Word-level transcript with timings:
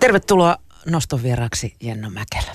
Tervetuloa 0.00 0.56
noston 0.86 1.22
vieraksi 1.22 1.76
Jenna 1.80 2.10
Mäkelä. 2.10 2.52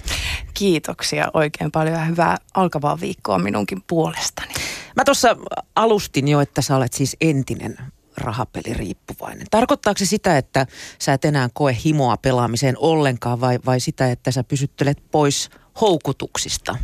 Kiitoksia 0.53 1.27
oikein 1.33 1.71
paljon 1.71 1.93
ja 1.95 2.05
hyvää 2.05 2.37
alkavaa 2.53 2.99
viikkoa 2.99 3.39
minunkin 3.39 3.83
puolestani. 3.87 4.53
Mä 4.95 5.03
tuossa 5.03 5.37
alustin 5.75 6.27
jo, 6.27 6.41
että 6.41 6.61
sä 6.61 6.75
olet 6.75 6.93
siis 6.93 7.17
entinen 7.21 7.77
rahapeliriippuvainen. 8.17 9.47
Tarkoittaako 9.51 9.97
se 9.97 10.05
sitä, 10.05 10.37
että 10.37 10.67
sä 10.99 11.13
et 11.13 11.25
enää 11.25 11.49
koe 11.53 11.77
himoa 11.85 12.17
pelaamiseen 12.17 12.75
ollenkaan 12.77 13.41
vai, 13.41 13.59
vai 13.65 13.79
sitä, 13.79 14.11
että 14.11 14.31
sä 14.31 14.43
pysyttelet 14.43 14.97
pois 15.11 15.49
houkutuksista? 15.81 16.75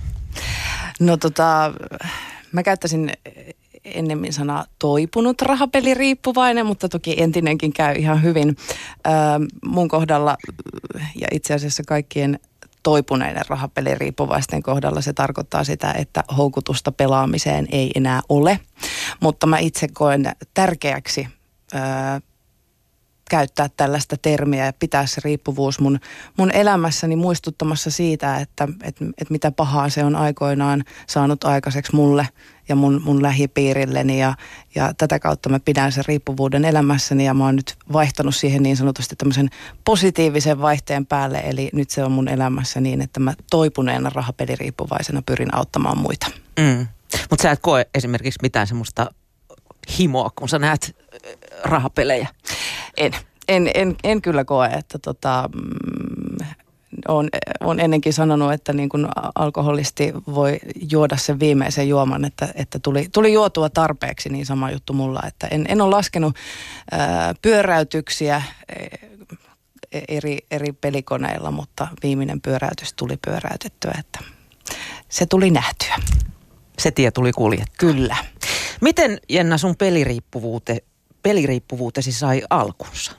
No 0.99 1.17
tota, 1.17 1.73
mä 2.51 2.63
käyttäisin 2.63 3.11
ennemmin 3.85 4.33
sana 4.33 4.65
toipunut 4.79 5.41
rahapeliriippuvainen, 5.41 6.65
mutta 6.65 6.89
toki 6.89 7.15
entinenkin 7.17 7.73
käy 7.73 7.95
ihan 7.95 8.23
hyvin. 8.23 8.57
Öö, 9.07 9.13
mun 9.65 9.87
kohdalla 9.87 10.37
ja 11.15 11.27
itse 11.31 11.53
asiassa 11.53 11.83
kaikkien 11.87 12.39
toipuneiden 12.83 13.43
rahapeliriippuvaisten 13.47 14.63
kohdalla 14.63 15.01
se 15.01 15.13
tarkoittaa 15.13 15.63
sitä, 15.63 15.91
että 15.91 16.23
houkutusta 16.37 16.91
pelaamiseen 16.91 17.67
ei 17.71 17.91
enää 17.95 18.21
ole. 18.29 18.59
Mutta 19.19 19.47
mä 19.47 19.57
itse 19.57 19.87
koen 19.93 20.31
tärkeäksi 20.53 21.27
öö, 21.73 21.81
käyttää 23.31 23.69
tällaista 23.77 24.15
termiä 24.17 24.65
ja 24.65 24.73
pitää 24.73 25.05
se 25.05 25.21
riippuvuus 25.23 25.79
mun, 25.79 25.99
mun 26.37 26.51
elämässäni 26.51 27.15
muistuttamassa 27.15 27.91
siitä, 27.91 28.37
että 28.37 28.67
et, 28.83 28.95
et 29.21 29.29
mitä 29.29 29.51
pahaa 29.51 29.89
se 29.89 30.03
on 30.03 30.15
aikoinaan 30.15 30.83
saanut 31.07 31.43
aikaiseksi 31.43 31.95
mulle 31.95 32.27
ja 32.69 32.75
mun, 32.75 33.01
mun 33.05 33.23
lähipiirilleni 33.23 34.19
ja, 34.19 34.33
ja 34.75 34.93
tätä 34.97 35.19
kautta 35.19 35.49
mä 35.49 35.59
pidän 35.59 35.91
sen 35.91 36.05
riippuvuuden 36.07 36.65
elämässäni 36.65 37.25
ja 37.25 37.33
mä 37.33 37.45
oon 37.45 37.55
nyt 37.55 37.75
vaihtanut 37.93 38.35
siihen 38.35 38.63
niin 38.63 38.77
sanotusti 38.77 39.15
tämmöisen 39.15 39.49
positiivisen 39.85 40.61
vaihteen 40.61 41.05
päälle 41.05 41.41
eli 41.45 41.69
nyt 41.73 41.89
se 41.89 42.03
on 42.03 42.11
mun 42.11 42.27
elämässä 42.27 42.81
niin, 42.81 43.01
että 43.01 43.19
mä 43.19 43.33
toipuneena 43.51 44.11
rahapeliriippuvaisena 44.13 45.21
pyrin 45.21 45.55
auttamaan 45.55 45.97
muita. 45.97 46.27
Mm. 46.59 46.87
Mutta 47.29 47.43
sä 47.43 47.51
et 47.51 47.59
koe 47.61 47.85
esimerkiksi 47.93 48.39
mitään 48.41 48.67
semmoista 48.67 49.11
himoa, 49.99 50.31
kun 50.35 50.49
sä 50.49 50.59
näet 50.59 50.95
rahapelejä? 51.63 52.27
En. 53.01 53.13
En, 53.47 53.71
en, 53.73 53.95
en 54.03 54.21
kyllä 54.21 54.45
koe, 54.45 54.67
että 54.67 54.99
tota, 54.99 55.49
mm, 55.53 56.45
on, 57.07 57.29
on 57.59 57.79
ennenkin 57.79 58.13
sanonut, 58.13 58.53
että 58.53 58.73
niin 58.73 58.89
kuin 58.89 59.07
alkoholisti 59.35 60.13
voi 60.33 60.59
juoda 60.91 61.17
sen 61.17 61.39
viimeisen 61.39 61.89
juoman, 61.89 62.25
että, 62.25 62.47
että 62.55 62.79
tuli, 62.79 63.07
tuli 63.13 63.33
juotua 63.33 63.69
tarpeeksi, 63.69 64.29
niin 64.29 64.45
sama 64.45 64.71
juttu 64.71 64.93
mulla. 64.93 65.21
Että 65.27 65.47
en, 65.47 65.65
en 65.69 65.81
ole 65.81 65.95
laskenut 65.95 66.35
ää, 66.91 67.33
pyöräytyksiä 67.41 68.41
e, 68.69 68.87
eri, 70.07 70.37
eri 70.51 70.71
pelikoneilla, 70.71 71.51
mutta 71.51 71.87
viimeinen 72.03 72.41
pyöräytys 72.41 72.93
tuli 72.93 73.17
pyöräytettyä, 73.27 73.93
että 73.99 74.19
se 75.09 75.25
tuli 75.25 75.51
nähtyä. 75.51 75.95
Se 76.79 76.91
tie 76.91 77.11
tuli 77.11 77.31
kuljettua. 77.31 77.75
Kyllä. 77.77 78.17
Miten 78.81 79.19
Jenna 79.29 79.57
sun 79.57 79.75
peliriippuvuute, 79.75 80.83
peliriippuvuutesi 81.23 82.11
sai 82.11 82.41
alkunsa? 82.49 83.11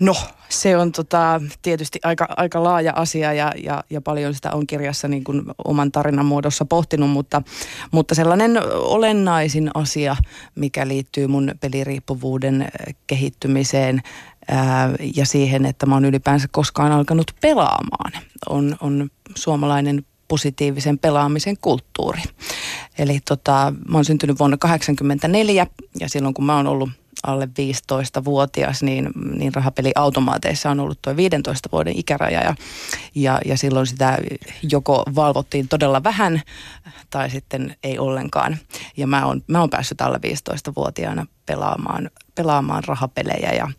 No, 0.00 0.16
se 0.48 0.76
on 0.76 0.92
tota, 0.92 1.40
tietysti 1.62 1.98
aika, 2.02 2.28
aika 2.36 2.62
laaja 2.62 2.92
asia 2.96 3.32
ja, 3.32 3.52
ja, 3.62 3.84
ja 3.90 4.00
paljon 4.00 4.34
sitä 4.34 4.52
on 4.52 4.66
kirjassa 4.66 5.08
niin 5.08 5.24
kuin 5.24 5.42
oman 5.64 5.92
tarinan 5.92 6.26
muodossa 6.26 6.64
pohtinut, 6.64 7.10
mutta, 7.10 7.42
mutta 7.90 8.14
sellainen 8.14 8.52
olennaisin 8.72 9.70
asia, 9.74 10.16
mikä 10.54 10.88
liittyy 10.88 11.26
mun 11.26 11.54
peliriippuvuuden 11.60 12.68
kehittymiseen 13.06 14.02
ää, 14.48 14.90
ja 15.16 15.26
siihen, 15.26 15.66
että 15.66 15.86
mä 15.86 15.94
oon 15.94 16.04
ylipäänsä 16.04 16.48
koskaan 16.50 16.92
alkanut 16.92 17.32
pelaamaan, 17.40 18.12
on, 18.48 18.76
on 18.80 19.10
suomalainen 19.34 20.04
positiivisen 20.28 20.98
pelaamisen 20.98 21.56
kulttuuri. 21.60 22.22
Eli 22.98 23.20
tota, 23.28 23.72
mä 23.88 23.98
oon 23.98 24.04
syntynyt 24.04 24.38
vuonna 24.38 24.56
1984 24.56 25.66
ja 26.00 26.08
silloin 26.08 26.34
kun 26.34 26.44
mä 26.44 26.56
oon 26.56 26.66
ollut 26.66 26.90
alle 27.22 27.46
15-vuotias, 27.46 28.82
niin, 28.82 29.10
niin 29.38 29.54
rahapeliautomaateissa 29.54 30.70
on 30.70 30.80
ollut 30.80 31.02
tuo 31.02 31.16
15 31.16 31.68
vuoden 31.72 31.98
ikäraja 31.98 32.42
ja, 32.42 32.54
ja, 33.14 33.40
ja 33.44 33.58
silloin 33.58 33.86
sitä 33.86 34.18
joko 34.70 35.02
valvottiin 35.14 35.68
todella 35.68 36.04
vähän 36.04 36.42
tai 37.10 37.30
sitten 37.30 37.76
ei 37.82 37.98
ollenkaan. 37.98 38.56
Ja 38.96 39.06
mä 39.06 39.26
oon, 39.26 39.42
mä 39.46 39.60
oon 39.60 39.70
päässyt 39.70 40.00
alle 40.00 40.20
15-vuotiaana 40.26 41.26
pelaamaan, 41.46 42.10
pelaamaan 42.34 42.84
rahapelejä 42.84 43.52
ja, 43.52 43.70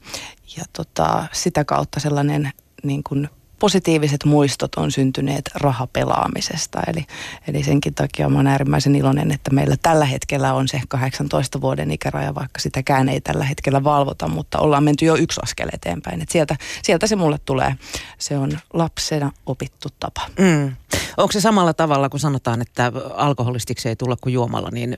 ja 0.57 0.63
tota, 0.73 1.25
sitä 1.31 1.65
kautta 1.65 1.99
sellainen 1.99 2.51
niin 2.83 3.03
kuin 3.03 3.29
positiiviset 3.59 4.25
muistot 4.25 4.75
on 4.75 4.91
syntyneet 4.91 5.49
rahapelaamisesta. 5.55 6.79
Eli, 6.87 7.05
eli 7.47 7.63
senkin 7.63 7.93
takia 7.93 8.27
olen 8.27 8.47
äärimmäisen 8.47 8.95
iloinen, 8.95 9.31
että 9.31 9.51
meillä 9.51 9.75
tällä 9.81 10.05
hetkellä 10.05 10.53
on 10.53 10.67
se 10.67 10.81
18 10.87 11.61
vuoden 11.61 11.91
ikäraja, 11.91 12.35
vaikka 12.35 12.59
sitäkään 12.59 13.09
ei 13.09 13.21
tällä 13.21 13.43
hetkellä 13.43 13.83
valvota, 13.83 14.27
mutta 14.27 14.59
ollaan 14.59 14.83
menty 14.83 15.05
jo 15.05 15.15
yksi 15.15 15.39
askel 15.43 15.69
eteenpäin. 15.73 16.21
Et 16.21 16.29
sieltä, 16.29 16.55
sieltä 16.83 17.07
se 17.07 17.15
mulle 17.15 17.39
tulee. 17.45 17.75
Se 18.17 18.37
on 18.37 18.59
lapsena 18.73 19.31
opittu 19.45 19.87
tapa. 19.99 20.21
Mm. 20.39 20.75
Onko 21.17 21.31
se 21.31 21.41
samalla 21.41 21.73
tavalla, 21.73 22.09
kun 22.09 22.19
sanotaan, 22.19 22.61
että 22.61 22.91
alkoholistiksi 23.13 23.89
ei 23.89 23.95
tulla 23.95 24.17
kuin 24.21 24.33
juomalla, 24.33 24.69
niin 24.71 24.97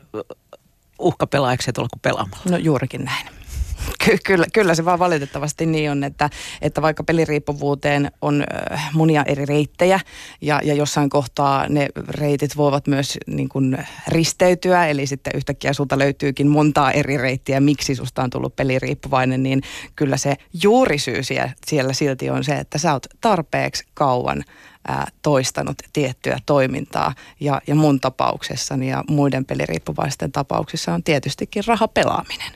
uhkapelaajaksi 0.99 1.69
ei 1.69 1.73
tulla 1.73 1.89
kuin 1.89 2.01
pelaamalla? 2.01 2.43
No 2.49 2.57
juurikin 2.57 3.05
näin. 3.05 3.40
Ky- 4.05 4.17
kyllä, 4.25 4.45
kyllä 4.53 4.75
se 4.75 4.85
vaan 4.85 4.99
valitettavasti 4.99 5.65
niin 5.65 5.91
on, 5.91 6.03
että, 6.03 6.29
että 6.61 6.81
vaikka 6.81 7.03
peliriippuvuuteen 7.03 8.11
on 8.21 8.43
äh, 8.73 8.89
monia 8.93 9.23
eri 9.25 9.45
reittejä 9.45 9.99
ja, 10.41 10.61
ja 10.63 10.73
jossain 10.73 11.09
kohtaa 11.09 11.69
ne 11.69 11.87
reitit 12.07 12.57
voivat 12.57 12.87
myös 12.87 13.17
niin 13.27 13.49
kuin 13.49 13.77
risteytyä, 14.07 14.87
eli 14.87 15.07
sitten 15.07 15.33
yhtäkkiä 15.35 15.73
sulta 15.73 15.99
löytyykin 15.99 16.47
montaa 16.47 16.91
eri 16.91 17.17
reittiä, 17.17 17.59
miksi 17.59 17.95
susta 17.95 18.23
on 18.23 18.29
tullut 18.29 18.55
peliriippuvainen, 18.55 19.43
niin 19.43 19.61
kyllä 19.95 20.17
se 20.17 20.35
juurisyy 20.63 21.23
siellä, 21.23 21.51
siellä 21.67 21.93
silti 21.93 22.29
on 22.29 22.43
se, 22.43 22.55
että 22.55 22.77
sä 22.77 22.93
oot 22.93 23.07
tarpeeksi 23.21 23.83
kauan 23.93 24.43
ää, 24.87 25.07
toistanut 25.21 25.77
tiettyä 25.93 26.37
toimintaa. 26.45 27.13
Ja, 27.39 27.61
ja 27.67 27.75
mun 27.75 27.99
tapauksessani 27.99 28.89
ja 28.89 29.03
muiden 29.09 29.45
peliriippuvaisten 29.45 30.31
tapauksissa 30.31 30.93
on 30.93 31.03
tietystikin 31.03 31.63
rahapelaaminen. 31.67 32.51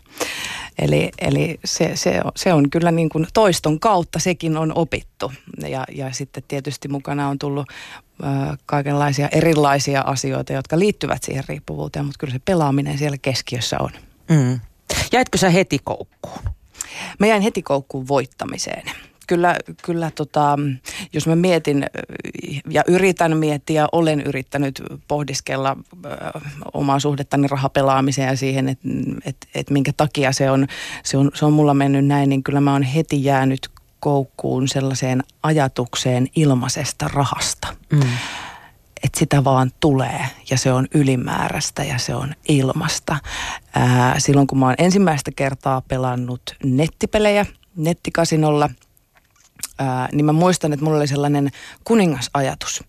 Eli, 0.79 1.11
eli 1.19 1.59
se, 1.65 1.91
se, 1.95 2.21
se 2.35 2.53
on 2.53 2.69
kyllä 2.69 2.91
niin 2.91 3.09
kuin 3.09 3.27
toiston 3.33 3.79
kautta 3.79 4.19
sekin 4.19 4.57
on 4.57 4.71
opittu. 4.75 5.31
Ja, 5.67 5.85
ja 5.91 6.13
sitten 6.13 6.43
tietysti 6.47 6.87
mukana 6.87 7.29
on 7.29 7.39
tullut 7.39 7.67
kaikenlaisia 8.65 9.29
erilaisia 9.31 10.01
asioita, 10.01 10.53
jotka 10.53 10.79
liittyvät 10.79 11.23
siihen 11.23 11.43
riippuvuuteen, 11.49 12.05
mutta 12.05 12.19
kyllä 12.19 12.33
se 12.33 12.41
pelaaminen 12.45 12.97
siellä 12.97 13.17
keskiössä 13.21 13.77
on. 13.79 13.89
Mm. 14.29 14.59
Jäitkö 15.11 15.37
sä 15.37 15.49
heti 15.49 15.79
koukkuun? 15.83 16.39
Mä 17.19 17.27
jäin 17.27 17.41
heti 17.41 17.61
koukkuun 17.61 18.07
voittamiseen 18.07 18.91
kyllä, 19.27 19.55
kyllä 19.83 20.11
tota, 20.11 20.59
jos 21.13 21.27
mä 21.27 21.35
mietin 21.35 21.85
ja 22.69 22.83
yritän 22.87 23.37
miettiä, 23.37 23.87
olen 23.91 24.21
yrittänyt 24.21 24.83
pohdiskella 25.07 25.77
ö, 26.05 26.09
omaa 26.73 26.99
suhdettani 26.99 27.47
rahapelaamiseen 27.47 28.27
ja 28.27 28.37
siihen, 28.37 28.69
että 28.69 28.87
et, 29.25 29.37
et 29.55 29.69
minkä 29.69 29.91
takia 29.97 30.31
se 30.31 30.51
on, 30.51 30.67
se, 31.03 31.17
on, 31.17 31.31
se 31.33 31.45
on 31.45 31.53
mulla 31.53 31.73
mennyt 31.73 32.05
näin, 32.05 32.29
niin 32.29 32.43
kyllä 32.43 32.61
mä 32.61 32.73
oon 32.73 32.83
heti 32.83 33.23
jäänyt 33.23 33.69
koukkuun 33.99 34.67
sellaiseen 34.67 35.23
ajatukseen 35.43 36.27
ilmaisesta 36.35 37.07
rahasta. 37.13 37.67
Mm. 37.93 38.01
Että 39.03 39.19
sitä 39.19 39.43
vaan 39.43 39.71
tulee 39.79 40.25
ja 40.49 40.57
se 40.57 40.71
on 40.71 40.87
ylimääräistä 40.93 41.83
ja 41.83 41.97
se 41.97 42.15
on 42.15 42.33
ilmasta. 42.47 43.17
Ää, 43.75 44.19
silloin 44.19 44.47
kun 44.47 44.59
mä 44.59 44.65
oon 44.65 44.75
ensimmäistä 44.77 45.31
kertaa 45.35 45.81
pelannut 45.81 46.41
nettipelejä 46.63 47.45
nettikasinolla– 47.75 48.69
ää, 49.79 50.09
niin 50.11 50.25
mä 50.25 50.33
muistan, 50.33 50.73
että 50.73 50.85
mulla 50.85 50.97
oli 50.97 51.07
sellainen 51.07 51.49
kuningasajatus. 51.83 52.83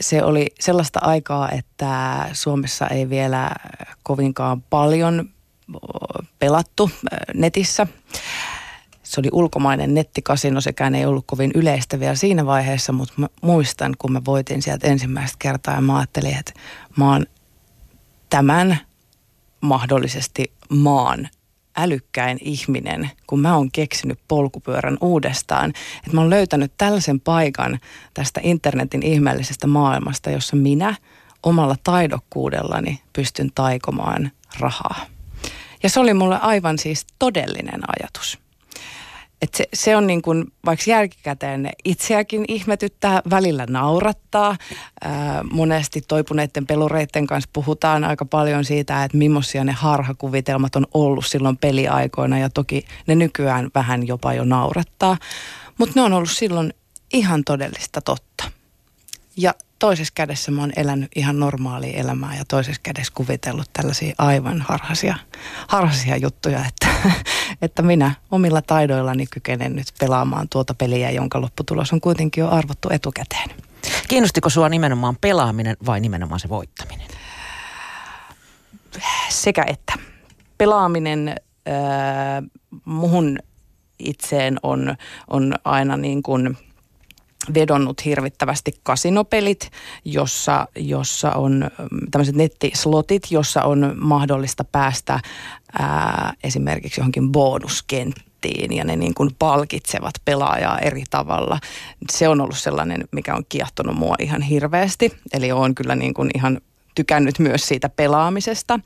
Se 0.00 0.22
oli 0.22 0.46
sellaista 0.60 1.00
aikaa, 1.02 1.50
että 1.50 2.24
Suomessa 2.32 2.86
ei 2.86 3.10
vielä 3.10 3.50
kovinkaan 4.02 4.62
paljon 4.62 5.30
pelattu 6.38 6.90
netissä. 7.34 7.86
Se 9.02 9.20
oli 9.20 9.28
ulkomainen 9.32 9.94
nettikasino, 9.94 10.60
sekään 10.60 10.94
ei 10.94 11.06
ollut 11.06 11.24
kovin 11.26 11.50
yleistä 11.54 12.00
vielä 12.00 12.14
siinä 12.14 12.46
vaiheessa, 12.46 12.92
mutta 12.92 13.14
mä 13.16 13.28
muistan, 13.42 13.94
kun 13.98 14.12
mä 14.12 14.20
voitin 14.24 14.62
sieltä 14.62 14.86
ensimmäistä 14.86 15.36
kertaa 15.38 15.74
ja 15.74 15.80
mä 15.80 15.96
ajattelin, 15.96 16.38
että 16.38 16.52
mä 16.96 17.12
oon 17.12 17.26
tämän 18.30 18.78
mahdollisesti 19.60 20.52
maan 20.68 21.28
älykkäin 21.78 22.38
ihminen, 22.40 23.10
kun 23.26 23.40
mä 23.40 23.56
oon 23.56 23.70
keksinyt 23.72 24.18
polkupyörän 24.28 24.98
uudestaan. 25.00 25.70
Että 25.70 26.10
mä 26.12 26.20
oon 26.20 26.30
löytänyt 26.30 26.72
tällaisen 26.78 27.20
paikan 27.20 27.78
tästä 28.14 28.40
internetin 28.44 29.02
ihmeellisestä 29.02 29.66
maailmasta, 29.66 30.30
jossa 30.30 30.56
minä 30.56 30.94
omalla 31.42 31.76
taidokkuudellani 31.84 33.00
pystyn 33.12 33.50
taikomaan 33.54 34.30
rahaa. 34.60 35.06
Ja 35.82 35.88
se 35.88 36.00
oli 36.00 36.14
mulle 36.14 36.38
aivan 36.38 36.78
siis 36.78 37.06
todellinen 37.18 37.80
ajatus. 37.86 38.38
Et 39.42 39.54
se, 39.54 39.64
se 39.74 39.96
on 39.96 40.06
niin 40.06 40.22
kuin, 40.22 40.52
vaikka 40.64 40.90
jälkikäteen 40.90 41.70
itseäkin 41.84 42.44
ihmetyttää, 42.48 43.22
välillä 43.30 43.66
naurattaa. 43.70 44.56
Ää, 45.04 45.44
monesti 45.50 46.02
toipuneiden 46.08 46.66
pelureiden 46.66 47.26
kanssa 47.26 47.50
puhutaan 47.52 48.04
aika 48.04 48.24
paljon 48.24 48.64
siitä, 48.64 49.04
että 49.04 49.16
millaisia 49.16 49.64
ne 49.64 49.72
harhakuvitelmat 49.72 50.76
on 50.76 50.86
ollut 50.94 51.26
silloin 51.26 51.56
peliaikoina 51.56 52.38
ja 52.38 52.50
toki 52.50 52.86
ne 53.06 53.14
nykyään 53.14 53.70
vähän 53.74 54.06
jopa 54.06 54.34
jo 54.34 54.44
naurattaa. 54.44 55.16
Mutta 55.78 55.92
ne 55.94 56.02
on 56.02 56.12
ollut 56.12 56.30
silloin 56.30 56.74
ihan 57.12 57.44
todellista 57.44 58.00
totta. 58.00 58.50
Ja 59.36 59.54
toisessa 59.78 60.12
kädessä 60.14 60.50
mä 60.50 60.60
oon 60.60 60.72
elänyt 60.76 61.10
ihan 61.16 61.40
normaalia 61.40 61.96
elämää 61.98 62.36
ja 62.36 62.44
toisessa 62.48 62.80
kädessä 62.82 63.12
kuvitellut 63.16 63.70
tällaisia 63.72 64.14
aivan 64.18 64.60
harhaisia, 64.60 65.14
harhaisia 65.68 66.16
juttuja, 66.16 66.64
että, 66.68 66.88
että 67.62 67.82
minä 67.82 68.14
omilla 68.30 68.62
taidoillani 68.62 69.26
kykenen 69.26 69.76
nyt 69.76 69.86
pelaamaan 70.00 70.48
tuota 70.48 70.74
peliä, 70.74 71.10
jonka 71.10 71.40
lopputulos 71.40 71.92
on 71.92 72.00
kuitenkin 72.00 72.42
jo 72.42 72.48
arvottu 72.48 72.88
etukäteen. 72.92 73.50
Kiinnostiko 74.08 74.50
sua 74.50 74.68
nimenomaan 74.68 75.16
pelaaminen 75.20 75.76
vai 75.86 76.00
nimenomaan 76.00 76.40
se 76.40 76.48
voittaminen? 76.48 77.08
Sekä 79.28 79.64
että. 79.66 79.92
Pelaaminen 80.58 81.28
äh, 81.28 81.34
muhun 82.84 83.38
itseen 83.98 84.56
on, 84.62 84.96
on 85.28 85.54
aina 85.64 85.96
niin 85.96 86.22
kuin– 86.22 86.56
vedonnut 87.54 88.04
hirvittävästi 88.04 88.72
kasinopelit, 88.82 89.70
jossa, 90.04 90.68
jossa 90.76 91.32
on 91.32 91.70
mm, 91.78 91.98
tämmöiset 92.10 92.34
nettislotit, 92.34 93.30
jossa 93.30 93.62
on 93.62 93.94
mahdollista 93.96 94.64
päästä 94.64 95.20
ää, 95.78 96.32
esimerkiksi 96.44 97.00
johonkin 97.00 97.32
bonuskenttiin 97.32 98.76
ja 98.76 98.84
ne 98.84 98.96
niin 98.96 99.14
kuin 99.14 99.30
palkitsevat 99.38 100.14
pelaajaa 100.24 100.78
eri 100.78 101.02
tavalla. 101.10 101.58
Se 102.10 102.28
on 102.28 102.40
ollut 102.40 102.58
sellainen, 102.58 103.04
mikä 103.12 103.34
on 103.34 103.44
kiehtonut 103.48 103.96
mua 103.96 104.14
ihan 104.18 104.42
hirveästi. 104.42 105.12
Eli 105.32 105.52
olen 105.52 105.74
kyllä 105.74 105.94
niin 105.94 106.14
kuin 106.14 106.30
ihan 106.34 106.60
tykännyt 106.94 107.38
myös 107.38 107.68
siitä 107.68 107.88
pelaamisesta. 107.88 108.80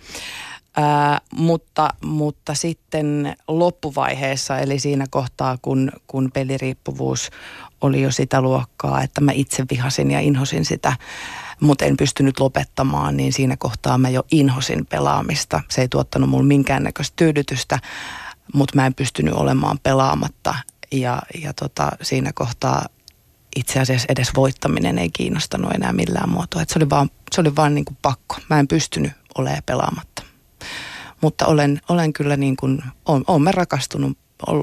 Ää, 0.77 1.21
mutta, 1.35 1.91
mutta 2.05 2.55
sitten 2.55 3.37
loppuvaiheessa, 3.49 4.59
eli 4.59 4.79
siinä 4.79 5.07
kohtaa, 5.11 5.59
kun, 5.63 5.93
kun 6.07 6.31
peliriippuvuus 6.35 7.31
oli 7.81 8.03
jo 8.03 8.11
sitä 8.11 8.41
luokkaa, 8.41 9.03
että 9.03 9.21
mä 9.21 9.33
itse 9.33 9.65
vihasin 9.71 10.11
ja 10.11 10.21
inhosin 10.21 10.65
sitä, 10.65 10.97
mutta 11.61 11.85
en 11.85 11.97
pystynyt 11.97 12.41
lopettamaan, 12.41 13.17
niin 13.17 13.33
siinä 13.33 13.57
kohtaa 13.57 13.99
mä 13.99 14.09
jo 14.09 14.23
inhosin 14.31 14.87
pelaamista. 14.87 15.61
Se 15.69 15.81
ei 15.81 15.89
tuottanut 15.89 16.31
mulle 16.31 16.45
minkäännäköistä 16.45 17.17
tyydytystä, 17.17 17.79
mutta 18.55 18.77
mä 18.77 18.87
en 18.87 18.95
pystynyt 18.95 19.35
olemaan 19.35 19.79
pelaamatta. 19.83 20.55
Ja, 20.93 21.23
ja 21.43 21.53
tota, 21.53 21.91
siinä 22.03 22.31
kohtaa 22.35 22.87
itse 23.57 23.81
asiassa 23.81 24.07
edes 24.09 24.31
voittaminen 24.37 24.99
ei 24.99 25.11
kiinnostanut 25.11 25.73
enää 25.73 25.93
millään 25.93 26.29
muotoa. 26.29 26.63
Et 26.63 26.69
se 26.69 26.79
oli 26.79 26.91
vaan, 26.91 27.11
se 27.33 27.41
oli 27.41 27.57
vaan 27.57 27.75
niin 27.75 27.85
kuin 27.85 27.99
pakko. 28.03 28.37
Mä 28.51 28.59
en 28.59 28.69
pystynyt 28.69 29.13
olemaan 29.39 29.63
pelaamatta. 29.67 30.32
Mutta 31.21 31.47
olen, 31.47 31.81
olen 31.89 32.13
kyllä 32.13 32.37
niin 32.37 32.57
kuin, 32.57 32.83
olen, 33.07 33.25
olen 33.27 33.55
rakastunut, 33.55 34.19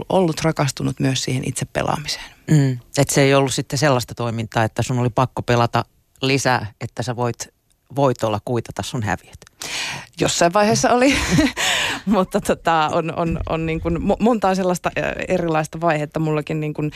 ollut 0.10 0.42
rakastunut 0.42 1.00
myös 1.00 1.24
siihen 1.24 1.44
itse 1.46 1.66
pelaamiseen. 1.66 2.26
Mm. 2.52 2.80
Että 2.98 3.14
se 3.14 3.22
ei 3.22 3.34
ollut 3.34 3.54
sitten 3.54 3.80
sellaista 3.80 4.16
toimintaa, 4.16 4.64
että 4.64 4.84
sun 4.84 5.00
oli 5.00 5.10
pakko 5.10 5.42
pelata 5.42 5.86
lisää, 6.22 6.72
että 6.82 7.04
sä 7.04 7.16
voit 7.16 7.48
voitolla 7.96 8.40
kuitata 8.46 8.84
sun 8.84 9.04
häviöt. 9.04 9.38
Jossain 10.20 10.54
vaiheessa 10.54 10.90
oli, 10.90 11.16
mutta 12.06 12.42
tota, 12.42 12.90
on, 12.94 13.14
on, 13.16 13.40
on 13.50 13.66
niin 13.66 13.82
kuin 13.82 13.98
montaa 14.20 14.56
sellaista 14.56 14.92
erilaista 15.28 15.82
vaihetta 15.82 16.20
mullakin 16.20 16.60
niin 16.60 16.74
kuin, 16.74 16.92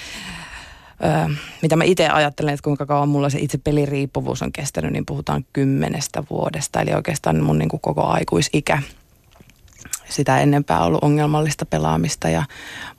Mitä 1.62 1.76
mä 1.76 1.84
itse 1.84 2.08
ajattelen, 2.08 2.54
että 2.54 2.64
kuinka 2.64 2.86
kauan 2.86 3.10
mulla 3.10 3.30
se 3.30 3.40
itse 3.40 3.58
peliriippuvuus 3.58 4.42
on 4.42 4.52
kestänyt, 4.52 4.92
niin 4.92 5.06
puhutaan 5.06 5.46
kymmenestä 5.54 6.24
vuodesta. 6.30 6.82
Eli 6.82 6.94
oikeastaan 6.94 7.44
mun 7.44 7.58
niin 7.58 7.70
kuin 7.70 7.82
koko 7.82 8.04
aikuisikä 8.04 8.82
sitä 10.10 10.40
ennempää 10.40 10.84
ollut 10.84 11.04
ongelmallista 11.04 11.66
pelaamista, 11.66 12.30
ja, 12.30 12.44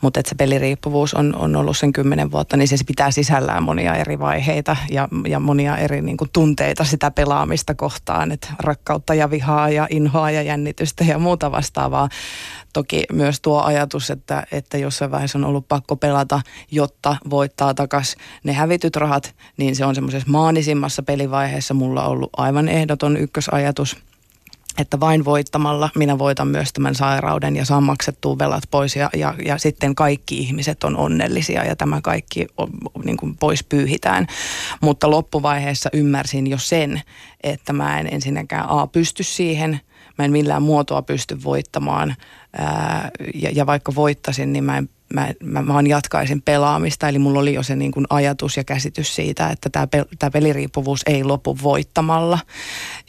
mutta 0.00 0.20
että 0.20 0.28
se 0.28 0.34
peliriippuvuus 0.34 1.14
on, 1.14 1.36
on 1.36 1.56
ollut 1.56 1.76
sen 1.76 1.92
kymmenen 1.92 2.30
vuotta, 2.30 2.56
niin 2.56 2.68
se 2.68 2.76
pitää 2.86 3.10
sisällään 3.10 3.62
monia 3.62 3.94
eri 3.94 4.18
vaiheita 4.18 4.76
ja, 4.90 5.08
ja 5.28 5.40
monia 5.40 5.76
eri 5.76 6.02
niin 6.02 6.16
kuin, 6.16 6.30
tunteita 6.32 6.84
sitä 6.84 7.10
pelaamista 7.10 7.74
kohtaan, 7.74 8.32
että 8.32 8.48
rakkautta 8.58 9.14
ja 9.14 9.30
vihaa 9.30 9.70
ja 9.70 9.86
inhoa 9.90 10.30
ja 10.30 10.42
jännitystä 10.42 11.04
ja 11.04 11.18
muuta 11.18 11.52
vastaavaa. 11.52 12.08
Toki 12.74 13.04
myös 13.12 13.40
tuo 13.40 13.62
ajatus, 13.62 14.10
että, 14.10 14.46
että 14.52 14.78
jossain 14.78 15.10
vaiheessa 15.10 15.38
on 15.38 15.44
ollut 15.44 15.68
pakko 15.68 15.96
pelata, 15.96 16.40
jotta 16.70 17.16
voittaa 17.30 17.74
takas 17.74 18.16
ne 18.44 18.52
hävityt 18.52 18.96
rahat, 18.96 19.34
niin 19.56 19.76
se 19.76 19.84
on 19.84 19.94
semmoisessa 19.94 20.30
maanisimmassa 20.30 21.02
pelivaiheessa 21.02 21.74
mulla 21.74 22.06
ollut 22.06 22.30
aivan 22.36 22.68
ehdoton 22.68 23.16
ykkösajatus– 23.16 23.96
että 24.78 25.00
vain 25.00 25.24
voittamalla 25.24 25.90
minä 25.96 26.18
voitan 26.18 26.48
myös 26.48 26.72
tämän 26.72 26.94
sairauden 26.94 27.56
ja 27.56 27.64
saan 27.64 27.82
maksettua 27.82 28.38
velat 28.38 28.62
pois 28.70 28.96
ja, 28.96 29.10
ja, 29.16 29.34
ja 29.44 29.58
sitten 29.58 29.94
kaikki 29.94 30.38
ihmiset 30.38 30.84
on 30.84 30.96
onnellisia 30.96 31.64
ja 31.64 31.76
tämä 31.76 32.00
kaikki 32.00 32.46
on, 32.56 32.70
niin 33.04 33.16
kuin 33.16 33.36
pois 33.36 33.64
pyyhitään. 33.64 34.26
Mutta 34.80 35.10
loppuvaiheessa 35.10 35.90
ymmärsin 35.92 36.46
jo 36.46 36.58
sen, 36.58 37.02
että 37.42 37.72
mä 37.72 38.00
en 38.00 38.14
ensinnäkään 38.14 38.68
A 38.68 38.86
pysty 38.86 39.22
siihen, 39.22 39.80
mä 40.18 40.24
en 40.24 40.32
millään 40.32 40.62
muotoa 40.62 41.02
pysty 41.02 41.42
voittamaan 41.44 42.14
ää, 42.58 43.10
ja, 43.34 43.50
ja 43.54 43.66
vaikka 43.66 43.94
voittasin, 43.94 44.52
niin 44.52 44.64
mä 44.64 44.78
en 44.78 44.88
mä, 45.14 45.32
mä 45.42 45.66
vaan 45.66 45.86
jatkaisin 45.86 46.42
pelaamista. 46.42 47.08
Eli 47.08 47.18
mulla 47.18 47.40
oli 47.40 47.54
jo 47.54 47.62
se 47.62 47.76
niin 47.76 47.92
kuin 47.92 48.06
ajatus 48.10 48.56
ja 48.56 48.64
käsitys 48.64 49.14
siitä, 49.14 49.48
että 49.48 49.70
tämä, 49.70 49.86
tämä 50.18 50.30
peliriippuvuus 50.30 51.02
ei 51.06 51.24
lopu 51.24 51.58
voittamalla. 51.62 52.38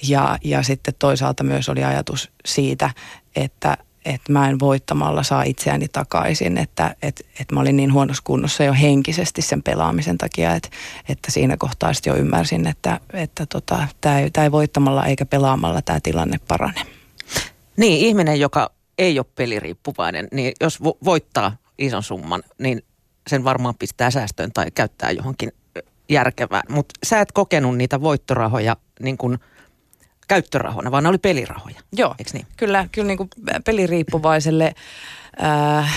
Ja, 0.07 0.38
ja 0.44 0.63
sitten 0.63 0.94
toisaalta 1.00 1.44
myös 1.44 1.69
oli 1.69 1.84
ajatus 1.84 2.31
siitä, 2.46 2.90
että, 3.36 3.78
että 4.06 4.31
mä 4.31 4.50
en 4.50 4.60
voittamalla 4.60 5.24
saa 5.24 5.44
itseäni 5.44 5.88
takaisin, 5.88 6.57
että 6.57 6.96
et, 7.02 7.25
et 7.40 7.52
mä 7.52 7.60
olin 7.60 7.78
niin 7.78 7.94
huonossa 7.94 8.24
kunnossa 8.25 8.63
jo 8.63 8.74
henkisesti 8.74 9.42
sen 9.42 9.63
pelaamisen 9.63 10.18
takia, 10.18 10.56
että, 10.56 10.69
että 11.10 11.31
siinä 11.31 11.57
kohtaa 11.57 11.94
sitten 11.94 12.12
jo 12.12 12.18
ymmärsin, 12.18 12.68
että, 12.68 13.00
että 13.13 13.46
tota, 13.46 13.88
tämä 14.02 14.19
ei, 14.19 14.30
ei 14.44 14.52
voittamalla 14.52 15.06
eikä 15.06 15.25
pelaamalla 15.25 15.81
tämä 15.81 16.00
tilanne 16.04 16.38
parane. 16.48 16.81
Niin, 17.78 18.07
ihminen, 18.07 18.40
joka 18.40 18.72
ei 18.98 19.19
ole 19.19 19.25
peliriippuvainen, 19.36 20.28
niin 20.31 20.54
jos 20.62 20.80
vo- 20.81 20.98
voittaa 21.06 21.57
ison 21.78 22.04
summan, 22.04 22.44
niin 22.60 22.81
sen 23.28 23.44
varmaan 23.44 23.75
pistää 23.75 24.12
säästöön 24.12 24.52
tai 24.54 24.72
käyttää 24.72 25.12
johonkin 25.12 25.52
järkevään. 26.09 26.64
Mutta 26.69 26.94
sä 27.04 27.21
et 27.21 27.31
kokenut 27.31 27.78
niitä 27.78 28.02
voittorahoja 28.02 28.78
niin 29.00 29.18
kuin 29.18 29.40
käyttörahoina, 30.28 30.92
vaan 30.92 31.04
ne 31.04 31.10
oli 31.10 31.18
pelirahoja. 31.18 31.76
Joo, 31.92 32.16
Eiks 32.20 32.34
niin? 32.34 32.46
kyllä, 32.58 32.88
kyllä 32.92 33.08
niin 33.08 33.18
kuin 33.18 33.30
peliriippuvaiselle 33.66 34.76
ää, 35.40 35.90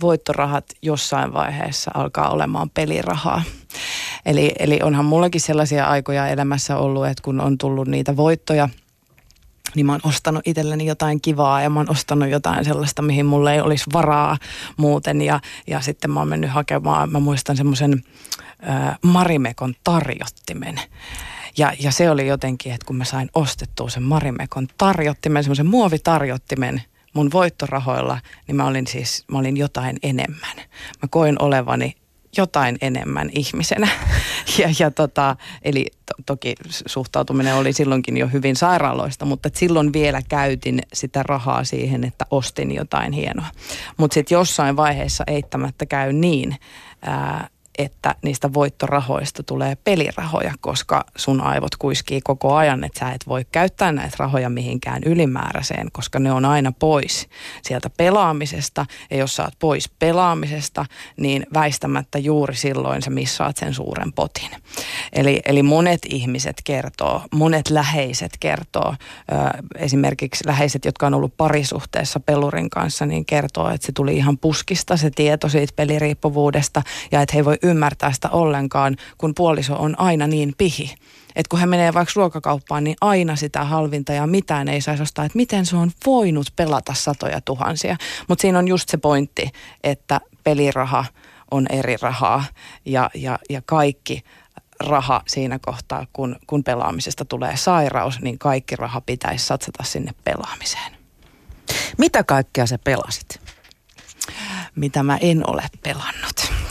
voittorahat 0.00 0.64
jossain 0.82 1.32
vaiheessa 1.32 1.90
alkaa 1.94 2.30
olemaan 2.30 2.70
pelirahaa. 2.70 3.42
Eli, 4.26 4.52
eli 4.58 4.80
onhan 4.82 5.04
mullakin 5.04 5.40
sellaisia 5.40 5.86
aikoja 5.86 6.28
elämässä 6.28 6.76
ollut, 6.76 7.06
että 7.06 7.22
kun 7.22 7.40
on 7.40 7.58
tullut 7.58 7.88
niitä 7.88 8.16
voittoja– 8.16 8.68
niin 9.74 9.86
mä 9.86 9.92
oon 9.92 10.00
ostanut 10.02 10.42
itselleni 10.46 10.86
jotain 10.86 11.20
kivaa 11.20 11.62
ja 11.62 11.70
mä 11.70 11.80
oon 11.80 11.90
ostanut 11.90 12.28
jotain 12.28 12.64
sellaista, 12.64 13.02
mihin 13.02 13.26
mulle 13.26 13.54
ei 13.54 13.60
olisi 13.60 13.84
varaa 13.92 14.36
muuten. 14.76 15.22
Ja, 15.22 15.40
ja 15.66 15.80
sitten 15.80 16.10
mä 16.10 16.20
oon 16.20 16.28
mennyt 16.28 16.50
hakemaan, 16.50 17.12
mä 17.12 17.20
muistan 17.20 17.56
semmoisen 17.56 18.04
äh, 18.68 18.98
Marimekon 19.02 19.74
tarjottimen. 19.84 20.80
Ja, 21.58 21.72
ja 21.80 21.92
se 21.92 22.10
oli 22.10 22.26
jotenkin, 22.26 22.72
että 22.72 22.86
kun 22.86 22.96
mä 22.96 23.04
sain 23.04 23.28
ostettua 23.34 23.88
sen 23.88 24.02
Marimekon 24.02 24.68
tarjottimen, 24.78 25.44
semmoisen 25.44 25.66
muovitarjottimen 25.66 26.82
mun 27.14 27.32
voittorahoilla, 27.32 28.20
niin 28.46 28.56
mä 28.56 28.66
olin 28.66 28.86
siis, 28.86 29.24
mä 29.32 29.38
olin 29.38 29.56
jotain 29.56 29.96
enemmän. 30.02 30.56
Mä 31.02 31.08
koin 31.10 31.42
olevani 31.42 31.94
jotain 32.36 32.76
enemmän 32.80 33.30
ihmisenä. 33.32 33.88
Ja, 34.58 34.68
ja 34.78 34.90
tota, 34.90 35.36
eli 35.62 35.86
to, 36.06 36.14
toki 36.26 36.54
suhtautuminen 36.86 37.54
oli 37.54 37.72
silloinkin 37.72 38.16
jo 38.16 38.28
hyvin 38.28 38.56
sairaaloista, 38.56 39.24
mutta 39.24 39.50
silloin 39.54 39.92
vielä 39.92 40.22
käytin 40.28 40.80
sitä 40.92 41.22
rahaa 41.22 41.64
siihen, 41.64 42.04
että 42.04 42.26
ostin 42.30 42.74
jotain 42.74 43.12
hienoa. 43.12 43.46
Mutta 43.96 44.14
sitten 44.14 44.36
jossain 44.36 44.76
vaiheessa 44.76 45.24
eittämättä 45.26 45.86
käy 45.86 46.12
niin, 46.12 46.56
ää, 47.02 47.48
että 47.78 48.14
niistä 48.22 48.52
voittorahoista 48.54 49.42
tulee 49.42 49.76
pelirahoja, 49.84 50.54
koska 50.60 51.04
sun 51.16 51.40
aivot 51.40 51.76
kuiskii 51.76 52.20
koko 52.20 52.54
ajan, 52.54 52.84
että 52.84 52.98
sä 53.00 53.12
et 53.12 53.28
voi 53.28 53.46
käyttää 53.52 53.92
näitä 53.92 54.16
rahoja 54.18 54.50
mihinkään 54.50 55.02
ylimääräiseen, 55.06 55.88
koska 55.92 56.18
ne 56.18 56.32
on 56.32 56.44
aina 56.44 56.72
pois 56.78 57.28
sieltä 57.62 57.90
pelaamisesta. 57.90 58.86
Ja 59.10 59.16
jos 59.16 59.36
sä 59.36 59.42
oot 59.42 59.54
pois 59.58 59.88
pelaamisesta, 59.98 60.86
niin 61.16 61.46
väistämättä 61.54 62.18
juuri 62.18 62.56
silloin 62.56 63.02
sä 63.02 63.10
missaat 63.10 63.56
sen 63.56 63.74
suuren 63.74 64.12
potin. 64.12 64.50
Eli, 65.12 65.40
eli 65.46 65.62
monet 65.62 66.00
ihmiset 66.08 66.56
kertoo, 66.64 67.22
monet 67.34 67.70
läheiset 67.70 68.32
kertoo, 68.40 68.94
esimerkiksi 69.78 70.46
läheiset, 70.46 70.84
jotka 70.84 71.06
on 71.06 71.14
ollut 71.14 71.36
parisuhteessa 71.36 72.20
pelurin 72.20 72.70
kanssa, 72.70 73.06
niin 73.06 73.24
kertoo, 73.24 73.70
että 73.70 73.86
se 73.86 73.92
tuli 73.92 74.16
ihan 74.16 74.38
puskista 74.38 74.96
se 74.96 75.10
tieto 75.10 75.48
siitä 75.48 75.72
peliriippuvuudesta 75.76 76.82
ja 77.12 77.22
että 77.22 77.32
he 77.32 77.38
ei 77.38 77.44
voi 77.44 77.58
ymmärtää 77.70 78.12
sitä 78.12 78.28
ollenkaan, 78.28 78.96
kun 79.18 79.34
puoliso 79.34 79.76
on 79.76 80.00
aina 80.00 80.26
niin 80.26 80.54
pihi. 80.58 80.94
Että 81.36 81.50
kun 81.50 81.60
hän 81.60 81.68
menee 81.68 81.94
vaikka 81.94 82.12
ruokakauppaan, 82.16 82.84
niin 82.84 82.96
aina 83.00 83.36
sitä 83.36 83.64
halvinta 83.64 84.12
ja 84.12 84.26
mitään 84.26 84.68
ei 84.68 84.80
saisi 84.80 85.02
ostaa. 85.02 85.24
Että 85.24 85.36
miten 85.36 85.66
se 85.66 85.76
on 85.76 85.90
voinut 86.06 86.46
pelata 86.56 86.94
satoja 86.94 87.40
tuhansia. 87.40 87.96
Mutta 88.28 88.42
siinä 88.42 88.58
on 88.58 88.68
just 88.68 88.88
se 88.88 88.96
pointti, 88.96 89.50
että 89.84 90.20
peliraha 90.44 91.04
on 91.50 91.66
eri 91.70 91.96
rahaa 92.02 92.44
ja, 92.84 93.10
ja, 93.14 93.38
ja 93.50 93.62
kaikki 93.66 94.24
raha 94.80 95.22
siinä 95.26 95.58
kohtaa, 95.58 96.06
kun, 96.12 96.36
kun 96.46 96.64
pelaamisesta 96.64 97.24
tulee 97.24 97.56
sairaus, 97.56 98.20
niin 98.20 98.38
kaikki 98.38 98.76
raha 98.76 99.00
pitäisi 99.00 99.46
satsata 99.46 99.84
sinne 99.84 100.12
pelaamiseen. 100.24 100.96
Mitä 101.98 102.24
kaikkea 102.24 102.66
sä 102.66 102.78
pelasit? 102.84 103.40
Mitä 104.74 105.02
mä 105.02 105.16
en 105.20 105.50
ole 105.50 105.62
pelannut. 105.82 106.27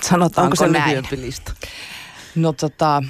Sanotaanko 0.09 0.63
Onko 0.63 0.73
se 0.73 0.79
näin? 0.79 1.07
lista? 1.11 1.53
No 2.35 2.53
tota, 2.53 3.03